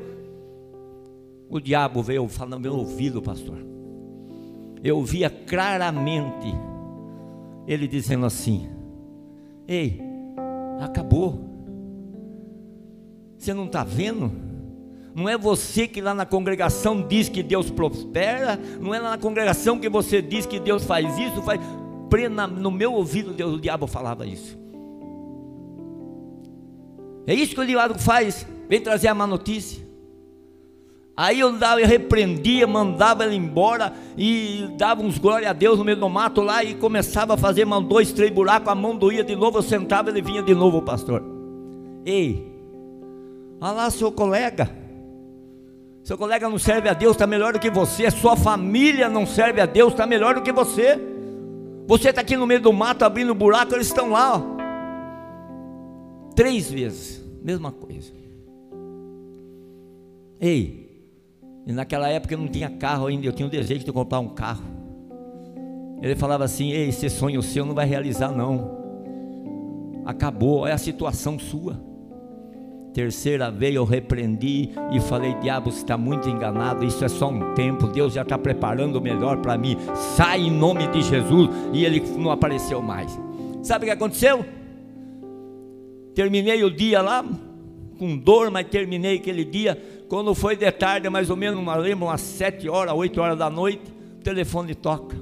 O 1.47 1.61
diabo 1.61 2.03
veio 2.03 2.27
falar 2.27 2.53
no 2.53 2.61
meu 2.61 2.75
ouvido, 2.75 3.21
pastor, 3.21 3.59
eu 4.83 5.05
via 5.05 5.29
claramente, 5.29 6.55
ele 7.67 7.87
dizendo 7.87 8.25
assim, 8.25 8.71
ei, 9.69 10.01
acabou, 10.81 11.54
você 13.45 13.53
não 13.53 13.67
está 13.67 13.85
vendo? 13.85 14.33
Não 15.15 15.29
é 15.29 15.39
você 15.39 15.87
que 15.87 16.01
lá 16.01 16.15
na 16.15 16.27
congregação 16.27 17.07
diz 17.07 17.29
que 17.29 17.43
Deus 17.43 17.71
prospera, 17.71 18.59
não 18.81 18.95
é 18.95 18.99
lá 18.99 19.11
na 19.11 19.19
congregação 19.19 19.79
que 19.79 19.89
você 19.89 20.21
diz 20.21 20.47
que 20.47 20.59
Deus 20.59 20.85
faz 20.85 21.17
isso, 21.19 21.43
faz. 21.43 21.61
No 22.59 22.71
meu 22.71 22.93
ouvido, 22.93 23.33
Deus, 23.33 23.55
o 23.55 23.61
diabo 23.61 23.87
falava 23.87 24.25
isso. 24.25 24.57
É 27.27 27.35
isso 27.35 27.55
que 27.55 27.61
o 27.61 27.67
diabo 27.67 27.99
faz, 27.99 28.47
vem 28.69 28.81
trazer 28.81 29.09
a 29.09 29.15
má 29.15 29.27
notícia. 29.27 29.85
Aí 31.17 31.41
eu, 31.41 31.53
dava, 31.53 31.81
eu 31.81 31.87
repreendia, 31.87 32.67
mandava 32.67 33.25
ele 33.25 33.37
embora 33.37 33.93
e 34.17 34.69
dava 34.77 35.03
uns 35.03 35.19
glória 35.19 35.49
a 35.49 35.53
Deus 35.53 35.79
no 35.79 35.85
meio 35.85 35.99
do 35.99 36.09
mato 36.09 36.41
lá 36.41 36.63
e 36.63 36.75
começava 36.75 37.35
a 37.35 37.37
fazer 37.37 37.65
mais 37.65 37.85
dois, 37.85 38.13
três 38.13 38.33
buracos, 38.33 38.69
a 38.69 38.75
mão 38.75 38.97
doía 38.97 39.23
de 39.23 39.37
novo, 39.37 39.59
eu 39.59 39.63
sentava, 39.63 40.11
ele 40.11 40.23
vinha 40.23 40.43
de 40.43 40.55
novo, 40.55 40.83
pastor. 40.83 41.23
Ei, 42.05 42.54
Olha 43.65 43.73
lá 43.73 43.91
seu 43.91 44.13
colega. 44.13 44.69
Seu 46.03 46.19
colega 46.19 46.51
não 46.51 46.59
serve 46.59 46.87
a 46.87 46.93
Deus, 46.93 47.13
está 47.13 47.27
melhor 47.27 47.55
do 47.55 47.59
que 47.59 47.71
você. 47.71 48.11
Sua 48.11 48.37
família 48.37 49.09
não 49.09 49.25
serve 49.25 49.59
a 49.59 49.65
Deus, 49.65 49.95
está 49.95 50.07
melhor 50.07 50.35
do 50.35 50.43
que 50.43 50.53
você. 50.53 51.01
Você 51.87 52.11
está 52.11 52.21
aqui 52.21 52.37
no 52.37 52.47
meio 52.47 52.61
do 52.61 52.75
mato 52.75 53.07
abrindo 53.07 53.35
buraco, 53.35 53.75
eles 53.75 53.87
estão 53.87 54.11
lá. 54.11 54.37
Ó. 54.37 54.43
Três 56.37 56.71
vezes, 56.71 57.25
mesma 57.43 57.73
coisa. 57.73 58.13
Ei, 60.39 61.03
e 61.67 61.73
naquela 61.73 62.11
época 62.11 62.35
eu 62.35 62.39
não 62.39 62.49
tinha 62.49 62.69
carro 62.69 63.07
ainda, 63.07 63.25
eu 63.25 63.33
tinha 63.33 63.47
o 63.47 63.51
desejo 63.51 63.83
de 63.83 63.93
comprar 63.93 64.21
um 64.21 64.29
carro. 64.29 64.67
Ele 66.03 66.15
falava 66.17 66.45
assim: 66.45 66.71
Ei, 66.71 66.91
esse 66.91 67.09
sonho 67.09 67.41
seu 67.43 67.65
não 67.65 67.75
vai 67.75 67.87
realizar, 67.87 68.31
não. 68.31 68.85
Acabou, 70.05 70.67
é 70.67 70.73
a 70.73 70.79
situação 70.79 71.39
sua. 71.39 71.94
Terceira 72.95 73.51
vez 73.51 73.75
eu 73.75 73.85
repreendi 73.85 74.71
e 74.93 75.01
falei: 75.01 75.35
Diabo, 75.35 75.73
você 75.73 75.79
está 75.79 75.99
muito 75.99 76.29
enganado. 76.29 76.85
Isso 76.85 77.05
é 77.05 77.09
só 77.09 77.29
um 77.29 77.53
tempo. 77.53 77.89
Deus 77.89 78.15
já 78.15 78.23
está 78.23 78.39
preparando 78.39 78.97
o 78.97 79.01
melhor 79.01 79.39
para 79.39 79.59
mim. 79.59 79.77
Sai 80.17 80.43
em 80.43 80.51
nome 80.51 80.87
de 80.87 81.03
Jesus. 81.03 81.51
E 81.73 81.85
ele 81.85 82.01
não 82.17 82.31
apareceu 82.31 82.81
mais. 82.81 83.19
Sabe 83.65 83.85
o 83.85 83.89
que 83.89 83.93
aconteceu? 83.93 84.47
Terminei 86.15 86.63
o 86.63 86.71
dia 86.71 87.03
lá 87.03 87.25
com 87.99 88.17
dor, 88.17 88.53
mas 88.53 88.69
terminei 88.69 89.17
aquele 89.17 89.45
dia. 89.45 89.77
Quando 90.09 90.33
foi 90.33 90.55
de 90.55 90.71
tarde, 90.71 91.11
mais 91.11 91.31
ou 91.31 91.37
menos, 91.37 91.59
uma, 91.59 91.75
lembro, 91.75 92.07
umas 92.07 92.21
sete 92.21 92.69
horas, 92.69 92.95
oito 92.95 93.21
horas 93.21 93.37
da 93.37 93.51
noite, 93.51 93.83
o 94.21 94.23
telefone 94.23 94.73
toca. 94.73 95.17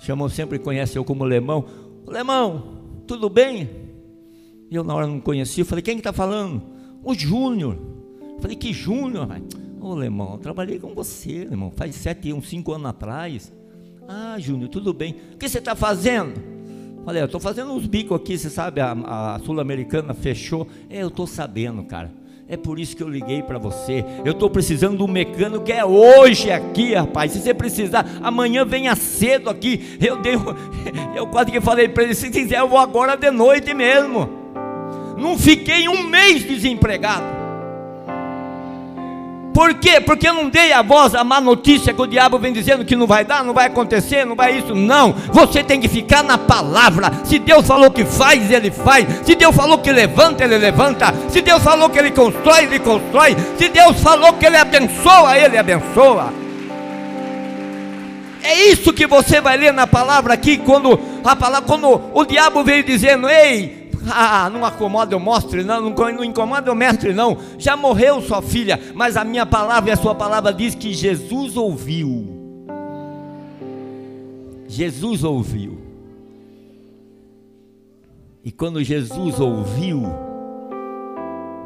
Chamou 0.00 0.28
sempre, 0.28 0.58
conhece 0.58 0.98
eu 0.98 1.04
como 1.04 1.22
Lemão. 1.22 1.64
Lemão, 2.08 2.80
tudo 3.06 3.30
bem? 3.30 3.81
E 4.72 4.74
eu 4.74 4.82
na 4.82 4.94
hora 4.94 5.06
não 5.06 5.20
conhecia, 5.20 5.60
eu 5.60 5.66
falei, 5.66 5.82
quem 5.82 5.98
está 5.98 6.10
que 6.10 6.16
tá 6.16 6.22
falando? 6.24 6.62
O 7.04 7.12
Júnior. 7.12 7.76
Falei, 8.40 8.56
que 8.56 8.72
Júnior? 8.72 9.28
Ô, 9.78 9.88
oh, 9.88 9.94
Lemão, 9.94 10.38
trabalhei 10.38 10.78
com 10.78 10.94
você, 10.94 11.42
irmão, 11.42 11.70
faz 11.76 11.94
sete, 11.94 12.32
uns 12.32 12.48
cinco 12.48 12.72
anos 12.72 12.86
atrás. 12.86 13.52
Ah, 14.08 14.36
Júnior, 14.38 14.70
tudo 14.70 14.94
bem. 14.94 15.14
O 15.34 15.36
que 15.36 15.46
você 15.46 15.58
está 15.58 15.74
fazendo? 15.76 16.40
Falei, 17.04 17.20
eu 17.20 17.26
estou 17.26 17.38
fazendo 17.38 17.70
uns 17.70 17.86
bicos 17.86 18.16
aqui, 18.16 18.38
você 18.38 18.48
sabe, 18.48 18.80
a, 18.80 18.92
a 19.34 19.38
Sul-Americana 19.40 20.14
fechou. 20.14 20.66
É, 20.88 21.02
eu 21.02 21.08
estou 21.08 21.26
sabendo, 21.26 21.84
cara. 21.84 22.10
É 22.48 22.56
por 22.56 22.80
isso 22.80 22.96
que 22.96 23.02
eu 23.02 23.10
liguei 23.10 23.42
para 23.42 23.58
você. 23.58 24.02
Eu 24.24 24.32
estou 24.32 24.48
precisando 24.48 24.96
de 24.96 25.02
um 25.02 25.06
mecânico 25.08 25.64
que 25.64 25.72
é 25.72 25.84
hoje 25.84 26.50
aqui, 26.50 26.94
rapaz. 26.94 27.32
Se 27.32 27.42
você 27.42 27.52
precisar, 27.52 28.06
amanhã 28.22 28.64
venha 28.64 28.96
cedo 28.96 29.50
aqui. 29.50 29.98
Eu 30.00 30.22
dei, 30.22 30.32
eu 31.14 31.26
quase 31.26 31.50
que 31.50 31.60
falei 31.60 31.90
para 31.90 32.04
ele: 32.04 32.14
se 32.14 32.30
quiser, 32.30 32.60
eu 32.60 32.68
vou 32.68 32.78
agora 32.78 33.16
de 33.16 33.30
noite 33.30 33.74
mesmo. 33.74 34.41
Não 35.16 35.38
fiquei 35.38 35.88
um 35.88 36.02
mês 36.04 36.44
desempregado. 36.44 37.42
Por 39.52 39.74
quê? 39.74 40.00
Porque 40.00 40.26
eu 40.26 40.32
não 40.32 40.48
dei 40.48 40.72
a 40.72 40.80
voz 40.80 41.14
a 41.14 41.22
má 41.22 41.40
notícia 41.40 41.92
que 41.92 42.00
o 42.00 42.06
diabo 42.06 42.38
vem 42.38 42.52
dizendo 42.52 42.84
que 42.84 42.96
não 42.96 43.06
vai 43.06 43.22
dar, 43.24 43.44
não 43.44 43.52
vai 43.52 43.66
acontecer, 43.66 44.24
não 44.24 44.34
vai 44.34 44.58
isso. 44.58 44.74
Não, 44.74 45.12
você 45.30 45.62
tem 45.62 45.78
que 45.78 45.88
ficar 45.88 46.24
na 46.24 46.38
palavra. 46.38 47.12
Se 47.24 47.38
Deus 47.38 47.66
falou 47.66 47.90
que 47.90 48.04
faz, 48.04 48.50
ele 48.50 48.70
faz. 48.70 49.06
Se 49.24 49.34
Deus 49.34 49.54
falou 49.54 49.78
que 49.78 49.92
levanta, 49.92 50.42
ele 50.42 50.56
levanta. 50.56 51.14
Se 51.28 51.42
Deus 51.42 51.62
falou 51.62 51.90
que 51.90 51.98
ele 51.98 52.10
constrói, 52.12 52.64
ele 52.64 52.78
constrói. 52.78 53.36
Se 53.58 53.68
Deus 53.68 54.00
falou 54.00 54.32
que 54.32 54.46
ele 54.46 54.56
abençoa, 54.56 55.36
ele 55.36 55.58
abençoa. 55.58 56.32
É 58.42 58.70
isso 58.70 58.92
que 58.92 59.06
você 59.06 59.40
vai 59.40 59.56
ler 59.56 59.72
na 59.72 59.86
palavra 59.86 60.32
aqui 60.32 60.56
quando 60.56 60.98
a 61.22 61.36
palavra, 61.36 61.68
quando 61.68 62.00
o 62.14 62.24
diabo 62.24 62.64
veio 62.64 62.82
dizendo: 62.82 63.28
"Ei, 63.28 63.81
ah, 64.10 64.50
não 64.50 64.64
acomoda 64.64 65.14
eu 65.14 65.20
mostre, 65.20 65.62
não, 65.62 65.90
não 65.90 66.24
incomoda 66.24 66.70
eu 66.70 66.74
mestre, 66.74 67.12
não. 67.12 67.36
Já 67.58 67.76
morreu 67.76 68.20
sua 68.20 68.42
filha, 68.42 68.80
mas 68.94 69.16
a 69.16 69.24
minha 69.24 69.46
palavra 69.46 69.90
e 69.90 69.92
a 69.92 69.96
sua 69.96 70.14
palavra 70.14 70.52
diz 70.52 70.74
que 70.74 70.92
Jesus 70.92 71.56
ouviu. 71.56 72.26
Jesus 74.66 75.22
ouviu. 75.22 75.78
E 78.44 78.50
quando 78.50 78.82
Jesus 78.82 79.38
ouviu, 79.38 80.02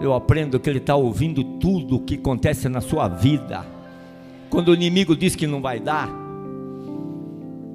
eu 0.00 0.12
aprendo 0.12 0.60
que 0.60 0.68
Ele 0.68 0.78
está 0.78 0.94
ouvindo 0.94 1.42
tudo 1.42 1.96
o 1.96 2.00
que 2.00 2.16
acontece 2.16 2.68
na 2.68 2.80
sua 2.80 3.08
vida. 3.08 3.64
Quando 4.50 4.68
o 4.68 4.74
inimigo 4.74 5.16
diz 5.16 5.34
que 5.34 5.46
não 5.46 5.62
vai 5.62 5.80
dar, 5.80 6.10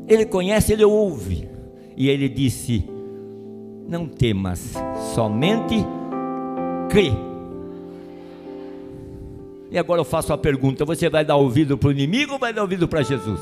Ele 0.07 0.25
conhece, 0.25 0.73
Ele 0.73 0.83
ouve. 0.83 1.49
E 1.97 2.09
Ele 2.09 2.29
disse: 2.29 2.87
não 3.91 4.07
temas, 4.07 4.73
somente 5.13 5.85
crê. 6.89 7.11
E 9.69 9.77
agora 9.77 9.99
eu 9.99 10.05
faço 10.05 10.31
a 10.31 10.37
pergunta: 10.37 10.85
você 10.85 11.09
vai 11.09 11.25
dar 11.25 11.35
ouvido 11.35 11.77
para 11.77 11.89
o 11.89 11.91
inimigo 11.91 12.33
ou 12.33 12.39
vai 12.39 12.53
dar 12.53 12.61
ouvido 12.61 12.87
para 12.87 13.03
Jesus? 13.03 13.41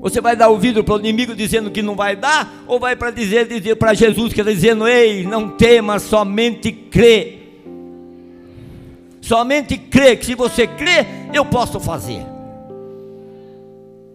Você 0.00 0.20
vai 0.20 0.34
dar 0.34 0.48
ouvido 0.48 0.82
para 0.82 0.94
o 0.94 0.98
inimigo 0.98 1.34
dizendo 1.34 1.70
que 1.70 1.80
não 1.80 1.94
vai 1.94 2.16
dar, 2.16 2.64
ou 2.66 2.80
vai 2.80 2.96
para 2.96 3.12
dizer, 3.12 3.46
dizer 3.46 3.76
para 3.76 3.94
Jesus 3.94 4.32
que 4.32 4.40
está 4.40 4.50
dizendo: 4.50 4.88
Ei, 4.88 5.24
não 5.24 5.50
temas, 5.50 6.02
somente 6.02 6.72
crê. 6.72 7.38
Somente 9.20 9.78
crê, 9.78 10.16
que 10.16 10.26
se 10.26 10.34
você 10.34 10.66
crê, 10.66 11.06
eu 11.32 11.44
posso 11.44 11.78
fazer 11.78 12.24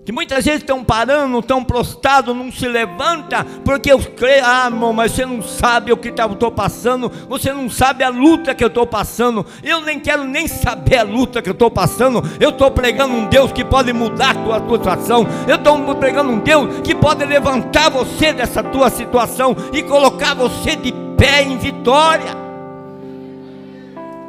que 0.06 0.12
muitas 0.12 0.44
vezes 0.44 0.62
estão 0.62 0.84
parando, 0.84 1.40
estão 1.40 1.64
prostrados, 1.64 2.36
não 2.36 2.52
se 2.52 2.68
levanta, 2.68 3.46
porque 3.64 3.92
eu 3.92 4.00
creio, 4.00 4.44
ah, 4.46 4.66
irmão, 4.66 4.92
mas 4.92 5.14
você 5.14 5.26
não 5.26 5.42
sabe 5.42 5.92
o 5.92 5.98
que 5.98 6.12
tá, 6.12 6.24
eu 6.24 6.34
estou 6.34 6.52
passando, 6.52 7.10
você 7.30 7.54
não 7.54 7.70
sabe 7.70 8.04
a 8.04 8.10
luta 8.10 8.54
que 8.54 8.64
eu 8.64 8.68
estou 8.68 8.86
passando, 8.86 9.46
eu 9.64 9.82
nem 9.82 10.00
quero 10.00 10.26
nem 10.26 10.48
saber 10.48 10.98
a 10.98 11.04
luta 11.04 11.42
que 11.42 11.50
eu 11.50 11.54
estou 11.54 11.72
passando, 11.72 12.22
eu 12.40 12.50
estou 12.50 12.70
pregando 12.70 13.14
um 13.14 13.28
Deus 13.28 13.52
que 13.52 13.64
pode 13.64 13.94
mudar 13.94 14.32
a 14.32 14.36
tua, 14.36 14.60
tua 14.60 14.78
situação, 14.78 15.26
eu 15.48 15.56
estou 15.56 15.96
pregando 15.96 16.32
um 16.32 16.40
Deus 16.40 16.82
que 16.82 16.94
pode 16.94 17.24
levantar 17.24 17.90
você 17.90 18.34
dessa 18.34 18.62
tua 18.62 18.90
situação 18.90 19.56
e 19.72 19.82
colocar 19.84 20.34
você 20.34 20.76
de 20.76 20.94
pé 21.18 21.44
em 21.44 21.58
vitória. 21.58 22.43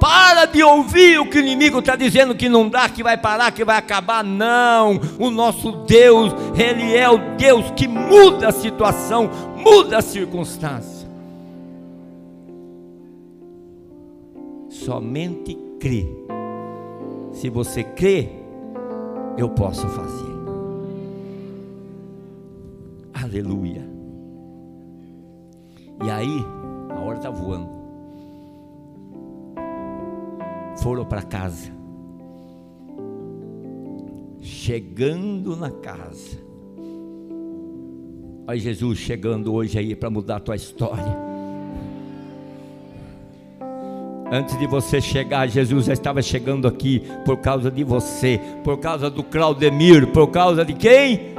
Para 0.05 0.45
de 0.45 0.63
ouvir 0.63 1.19
o 1.19 1.31
que 1.31 1.39
o 1.39 1.41
inimigo 1.41 1.79
está 1.79 1.97
dizendo 1.97 2.35
que 2.35 2.47
não 2.47 2.69
dá, 2.69 2.91
que 2.91 3.03
vai 3.03 3.17
parar, 3.17 3.51
que 3.53 3.65
vai 3.65 3.79
acabar. 3.79 4.23
Não, 4.23 5.01
o 5.19 5.31
nosso 5.31 5.73
Deus, 5.87 6.31
Ele 6.55 6.95
é 6.95 7.09
o 7.09 7.37
Deus 7.39 7.71
que 7.71 7.89
muda 7.89 8.49
a 8.49 8.53
situação, 8.53 9.31
muda 9.57 9.97
a 9.97 10.03
circunstância. 10.03 11.09
Somente 14.69 15.57
crê. 15.81 16.07
Se 17.33 17.49
você 17.49 17.83
crê, 17.83 18.29
eu 19.39 19.49
posso 19.49 19.89
fazer. 19.89 20.35
Aleluia. 23.15 23.89
E 26.05 26.11
aí, 26.11 26.45
a 26.91 27.01
hora 27.01 27.17
está 27.17 27.31
voando 27.31 27.84
foram 30.83 31.05
para 31.05 31.23
casa. 31.23 31.73
Chegando 34.41 35.57
na 35.57 35.71
casa. 35.71 36.45
Olha 38.47 38.59
Jesus 38.59 38.99
chegando 38.99 39.55
hoje 39.55 39.79
aí 39.79 39.97
para 39.97 40.11
mudar 40.11 40.37
a 40.37 40.41
tua 40.41 40.57
história. 40.57 41.25
Antes 44.31 44.59
de 44.59 44.67
você 44.67 45.01
chegar, 45.01 45.47
Jesus 45.49 45.87
já 45.87 45.93
estava 45.93 46.21
chegando 46.21 46.67
aqui 46.67 47.03
por 47.25 47.39
causa 47.39 47.71
de 47.71 47.85
você, 47.85 48.41
por 48.63 48.79
causa 48.79 49.09
do 49.09 49.23
Claudemir, 49.23 50.09
por 50.09 50.29
causa 50.29 50.65
de 50.65 50.75
quem? 50.75 51.35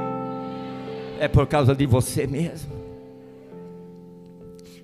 É 1.20 1.28
por 1.28 1.46
causa 1.46 1.74
de 1.74 1.86
você 1.86 2.26
mesmo. 2.26 2.75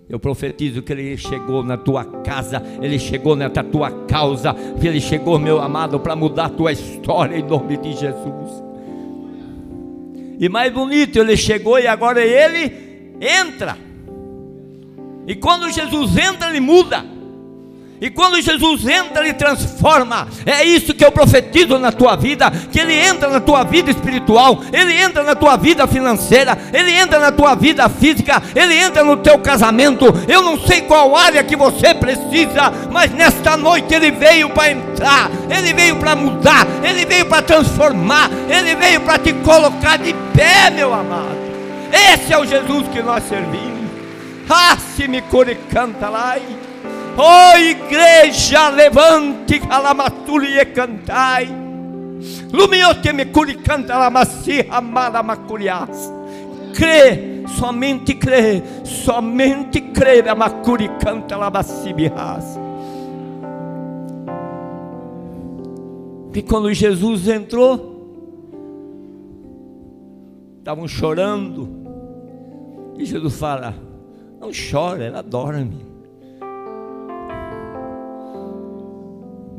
Eu 0.08 0.18
profetizo 0.18 0.82
que 0.82 0.92
Ele 0.92 1.16
chegou 1.16 1.62
na 1.62 1.76
tua 1.76 2.04
casa, 2.04 2.62
Ele 2.80 2.98
chegou 2.98 3.34
na 3.34 3.48
tua 3.48 3.90
causa, 4.06 4.54
Ele 4.82 5.00
chegou, 5.00 5.38
meu 5.38 5.60
amado, 5.60 5.98
para 6.00 6.16
mudar 6.16 6.46
a 6.46 6.50
tua 6.50 6.72
história 6.72 7.36
em 7.36 7.42
nome 7.42 7.76
de 7.76 7.92
Jesus. 7.92 8.62
E 10.38 10.48
mais 10.48 10.72
bonito, 10.72 11.18
Ele 11.18 11.36
chegou 11.36 11.78
e 11.78 11.86
agora 11.86 12.20
Ele 12.20 13.16
entra. 13.20 13.78
E 15.26 15.34
quando 15.36 15.70
Jesus 15.70 16.16
entra, 16.16 16.50
Ele 16.50 16.60
muda. 16.60 17.11
E 18.02 18.10
quando 18.10 18.42
Jesus 18.42 18.84
entra, 18.84 19.22
ele 19.22 19.32
transforma. 19.32 20.26
É 20.44 20.64
isso 20.64 20.92
que 20.92 21.04
eu 21.04 21.12
profetizo 21.12 21.78
na 21.78 21.92
tua 21.92 22.16
vida, 22.16 22.50
que 22.50 22.80
ele 22.80 22.94
entra 22.94 23.28
na 23.28 23.38
tua 23.38 23.62
vida 23.62 23.92
espiritual, 23.92 24.60
ele 24.72 24.92
entra 24.92 25.22
na 25.22 25.36
tua 25.36 25.56
vida 25.56 25.86
financeira, 25.86 26.58
ele 26.72 26.90
entra 26.90 27.20
na 27.20 27.30
tua 27.30 27.54
vida 27.54 27.88
física, 27.88 28.42
ele 28.56 28.74
entra 28.74 29.04
no 29.04 29.18
teu 29.18 29.38
casamento. 29.38 30.06
Eu 30.26 30.42
não 30.42 30.58
sei 30.58 30.80
qual 30.80 31.16
área 31.16 31.44
que 31.44 31.54
você 31.54 31.94
precisa, 31.94 32.72
mas 32.90 33.12
nesta 33.12 33.56
noite 33.56 33.94
ele 33.94 34.10
veio 34.10 34.50
para 34.50 34.72
entrar, 34.72 35.30
ele 35.48 35.72
veio 35.72 35.94
para 35.94 36.16
mudar, 36.16 36.66
ele 36.82 37.06
veio 37.06 37.26
para 37.26 37.40
transformar, 37.40 38.28
ele 38.48 38.74
veio 38.74 39.00
para 39.02 39.16
te 39.20 39.32
colocar 39.32 39.96
de 39.98 40.12
pé, 40.34 40.70
meu 40.70 40.92
amado. 40.92 41.38
Esse 41.92 42.32
é 42.32 42.38
o 42.38 42.44
Jesus 42.44 42.88
que 42.88 43.00
nós 43.00 43.22
servimos. 43.28 43.92
Ah, 44.50 44.76
se 44.96 45.06
me 45.06 45.22
canta 45.70 46.08
lá. 46.08 46.36
Oh 47.16 47.58
igreja, 47.58 48.70
levante 48.70 49.58
calamaturi 49.60 50.58
e 50.58 50.64
cantai. 50.66 51.46
Lumiote 52.50 53.12
me 53.12 53.26
curi 53.26 53.56
canta 53.56 53.98
la 53.98 54.10
massi 54.10 54.66
amada 54.70 55.22
macurias. 55.22 56.10
Crê, 56.74 57.44
somente 57.46 58.14
crê, 58.14 58.62
somente 58.84 59.80
crê, 59.80 60.26
a 60.26 60.34
macuri 60.34 60.88
canta 60.98 61.36
la 61.36 61.50
massi 61.50 61.92
bihas. 61.92 62.58
E 66.34 66.42
quando 66.42 66.72
Jesus 66.72 67.28
entrou, 67.28 67.92
estavam 70.58 70.88
chorando. 70.88 71.68
E 72.96 73.04
Jesus 73.04 73.36
fala: 73.36 73.74
Não 74.40 74.50
chora, 74.50 75.04
ela 75.04 75.22
dorme. 75.22 75.91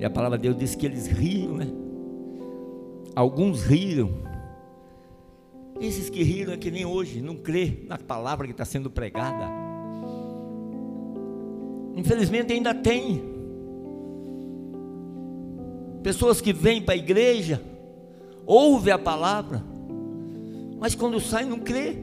E 0.03 0.05
a 0.05 0.09
palavra 0.09 0.37
de 0.37 0.41
Deus 0.41 0.57
diz 0.57 0.75
que 0.75 0.85
eles 0.85 1.07
riram, 1.07 1.55
né? 1.55 1.67
Alguns 3.15 3.63
riram. 3.63 4.11
Esses 5.79 6.09
que 6.09 6.21
riram 6.21 6.51
é 6.51 6.57
que 6.57 6.69
nem 6.69 6.85
hoje, 6.85 7.21
não 7.21 7.37
crê 7.37 7.85
na 7.87 7.97
palavra 7.97 8.45
que 8.45 8.51
está 8.51 8.65
sendo 8.65 8.89
pregada. 8.89 9.47
Infelizmente 11.95 12.51
ainda 12.51 12.75
tem 12.75 13.23
pessoas 16.03 16.41
que 16.41 16.51
vêm 16.51 16.81
para 16.81 16.95
a 16.95 16.97
igreja, 16.97 17.63
ouve 18.45 18.91
a 18.91 18.99
palavra, 18.99 19.63
mas 20.81 20.93
quando 20.95 21.17
sai 21.21 21.45
não 21.45 21.59
crê. 21.61 21.95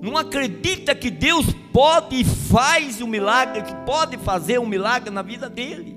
Não 0.00 0.16
acredita 0.16 0.94
que 0.94 1.10
Deus 1.10 1.52
pode 1.70 2.16
e 2.16 2.24
faz 2.24 3.02
o 3.02 3.04
um 3.04 3.08
milagre, 3.08 3.60
que 3.60 3.74
pode 3.84 4.16
fazer 4.16 4.58
um 4.58 4.66
milagre 4.66 5.10
na 5.10 5.20
vida 5.20 5.50
dele. 5.50 5.91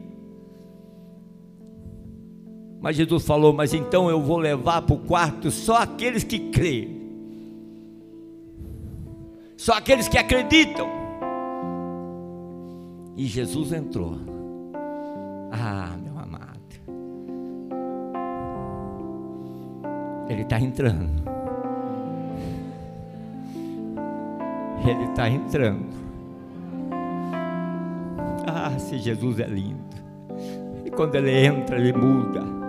Mas 2.85 2.97
Jesus 2.97 3.25
falou: 3.25 3.51
Mas 3.51 3.73
então 3.73 4.11
eu 4.11 4.21
vou 4.21 4.37
levar 4.37 4.83
para 4.83 4.93
o 4.93 4.99
quarto 4.99 5.49
só 5.49 5.77
aqueles 5.77 6.23
que 6.23 6.37
creem, 6.51 7.01
só 9.57 9.73
aqueles 9.73 10.07
que 10.07 10.19
acreditam. 10.19 10.87
E 13.17 13.25
Jesus 13.25 13.71
entrou. 13.71 14.19
Ah, 15.51 15.95
meu 15.99 16.13
amado. 16.19 16.59
Ele 20.29 20.43
está 20.43 20.59
entrando. 20.59 21.23
Ele 24.87 25.05
está 25.05 25.27
entrando. 25.27 25.95
Ah, 28.45 28.77
se 28.77 28.99
Jesus 28.99 29.39
é 29.39 29.47
lindo. 29.47 29.79
E 30.85 30.91
quando 30.91 31.15
ele 31.15 31.31
entra, 31.31 31.79
ele 31.79 31.91
muda. 31.91 32.64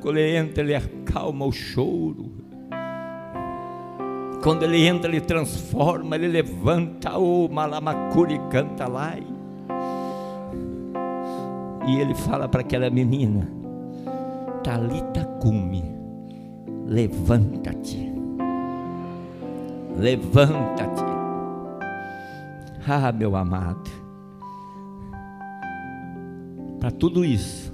Quando 0.00 0.18
ele 0.18 0.36
entra, 0.36 0.62
ele 0.62 0.74
acalma 0.74 1.44
o 1.44 1.52
choro. 1.52 2.32
Quando 4.42 4.62
ele 4.62 4.86
entra, 4.86 5.10
ele 5.10 5.20
transforma, 5.20 6.14
ele 6.14 6.28
levanta 6.28 7.18
o 7.18 7.48
malamacuri 7.48 8.40
canta 8.50 8.86
lá. 8.86 9.14
E 11.86 12.00
ele 12.00 12.14
fala 12.14 12.48
para 12.48 12.60
aquela 12.60 12.88
menina: 12.88 13.48
Talita 14.62 15.24
cume, 15.40 15.84
levanta-te. 16.86 18.12
Levanta-te. 19.96 21.02
Ah, 22.86 23.10
meu 23.10 23.34
amado. 23.34 23.90
Para 26.78 26.92
tudo 26.92 27.24
isso, 27.24 27.72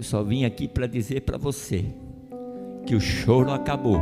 eu 0.00 0.04
só 0.04 0.22
vim 0.22 0.46
aqui 0.46 0.66
para 0.66 0.86
dizer 0.86 1.20
para 1.20 1.36
você 1.36 1.84
que 2.86 2.94
o 2.94 3.00
choro 3.00 3.52
acabou 3.52 4.00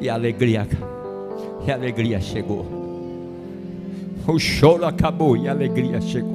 e 0.00 0.08
a 0.08 0.14
alegria 0.14 0.66
e 1.66 1.70
a 1.70 1.74
alegria 1.74 2.18
chegou. 2.22 2.64
O 4.26 4.38
choro 4.38 4.86
acabou 4.86 5.36
e 5.36 5.46
a 5.46 5.50
alegria 5.50 6.00
chegou. 6.00 6.29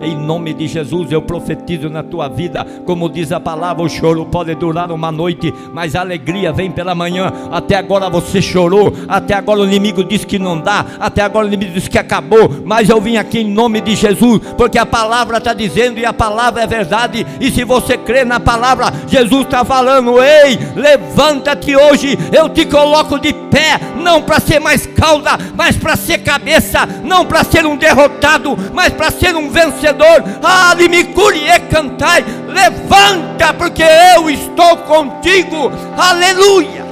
Em 0.00 0.16
nome 0.16 0.54
de 0.54 0.66
Jesus 0.66 1.12
eu 1.12 1.20
profetizo 1.20 1.90
na 1.90 2.02
tua 2.02 2.28
vida, 2.28 2.64
como 2.86 3.08
diz 3.08 3.32
a 3.32 3.40
palavra, 3.40 3.82
o 3.82 3.88
choro 3.88 4.24
pode 4.26 4.54
durar 4.54 4.90
uma 4.90 5.12
noite, 5.12 5.52
mas 5.72 5.94
a 5.94 6.00
alegria 6.00 6.52
vem 6.52 6.70
pela 6.70 6.94
manhã. 6.94 7.32
Até 7.50 7.76
agora 7.76 8.08
você 8.08 8.40
chorou, 8.40 8.92
até 9.08 9.34
agora 9.34 9.60
o 9.60 9.66
inimigo 9.66 10.02
disse 10.02 10.26
que 10.26 10.38
não 10.38 10.58
dá, 10.58 10.86
até 10.98 11.22
agora 11.22 11.44
o 11.44 11.48
inimigo 11.48 11.72
disse 11.74 11.90
que 11.90 11.98
acabou, 11.98 12.50
mas 12.64 12.88
eu 12.88 13.00
vim 13.00 13.16
aqui 13.16 13.40
em 13.40 13.50
nome 13.50 13.80
de 13.80 13.94
Jesus, 13.94 14.40
porque 14.56 14.78
a 14.78 14.86
palavra 14.86 15.38
está 15.38 15.52
dizendo 15.52 15.98
e 15.98 16.06
a 16.06 16.12
palavra 16.12 16.62
é 16.62 16.66
verdade. 16.66 17.26
E 17.40 17.50
se 17.50 17.64
você 17.64 17.98
crê 17.98 18.24
na 18.24 18.40
palavra, 18.40 18.92
Jesus 19.06 19.42
está 19.42 19.64
falando: 19.64 20.22
Ei, 20.22 20.58
levanta-te 20.74 21.76
hoje, 21.76 22.18
eu 22.32 22.48
te 22.48 22.64
coloco 22.64 23.18
de 23.18 23.32
pé, 23.32 23.78
não 24.02 24.22
para 24.22 24.40
ser 24.40 24.60
mais 24.60 24.86
cauda, 24.86 25.38
mas 25.54 25.76
para 25.76 25.96
ser 25.96 26.18
cabeça, 26.18 26.86
não 27.04 27.26
para 27.34 27.42
ser 27.42 27.66
um 27.66 27.76
derrotado, 27.76 28.56
mas 28.72 28.92
para 28.92 29.10
ser 29.10 29.34
um 29.34 29.50
vencedor. 29.50 30.22
Ah, 30.40 30.72
me 30.76 31.00
e 31.00 31.60
cantai, 31.68 32.24
levanta, 32.46 33.52
porque 33.54 33.82
eu 33.82 34.30
estou 34.30 34.76
contigo. 34.76 35.68
Aleluia. 35.96 36.84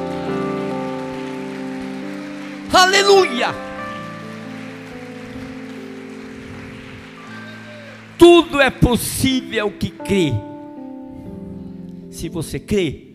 Aleluia. 2.72 3.54
Tudo 8.18 8.60
é 8.60 8.68
possível 8.68 9.70
que 9.70 9.90
crê. 9.90 10.32
Se 12.10 12.28
você 12.28 12.58
crê, 12.58 13.12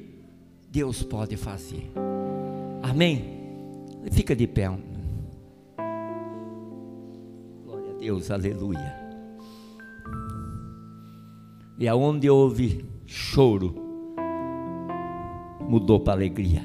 Deus 0.69 1.03
pode 1.03 1.35
fazer. 1.35 1.91
Amém. 2.81 3.35
Fica 4.13 4.33
de 4.33 4.47
pé. 4.47 4.71
Deus, 7.99 8.29
aleluia. 8.31 8.95
E 11.79 11.87
aonde 11.87 12.29
houve 12.29 12.85
choro, 13.05 13.75
mudou 15.67 15.99
para 15.99 16.13
alegria. 16.13 16.63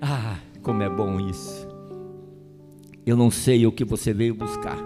Ah, 0.00 0.38
como 0.62 0.82
é 0.82 0.88
bom 0.88 1.18
isso. 1.20 1.66
Eu 3.04 3.16
não 3.16 3.30
sei 3.30 3.66
o 3.66 3.72
que 3.72 3.84
você 3.84 4.12
veio 4.12 4.34
buscar. 4.34 4.78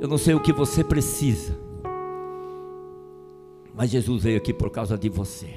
Eu 0.00 0.08
não 0.08 0.18
sei 0.18 0.34
o 0.34 0.40
que 0.40 0.52
você 0.52 0.82
precisa. 0.82 1.56
Mas 3.74 3.90
Jesus 3.90 4.22
veio 4.22 4.38
aqui 4.38 4.52
por 4.52 4.70
causa 4.70 4.96
de 4.96 5.08
você. 5.08 5.48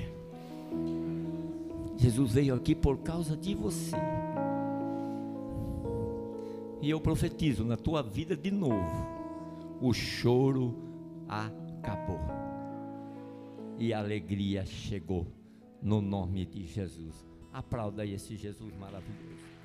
Jesus 1.98 2.32
veio 2.32 2.54
aqui 2.54 2.76
por 2.76 2.98
causa 2.98 3.36
de 3.36 3.56
você. 3.56 3.96
E 6.82 6.90
eu 6.90 7.00
profetizo 7.02 7.64
na 7.64 7.78
tua 7.78 8.02
vida 8.02 8.36
de 8.36 8.52
novo: 8.52 9.08
o 9.82 9.94
choro 9.94 10.76
acabou 11.28 12.20
e 13.80 13.94
a 13.94 14.00
alegria 14.00 14.66
chegou, 14.66 15.28
no 15.82 16.02
nome 16.02 16.46
de 16.46 16.66
Jesus. 16.66 17.26
Aplauda 17.54 18.06
esse 18.06 18.36
Jesus 18.36 18.76
maravilhoso. 18.78 19.57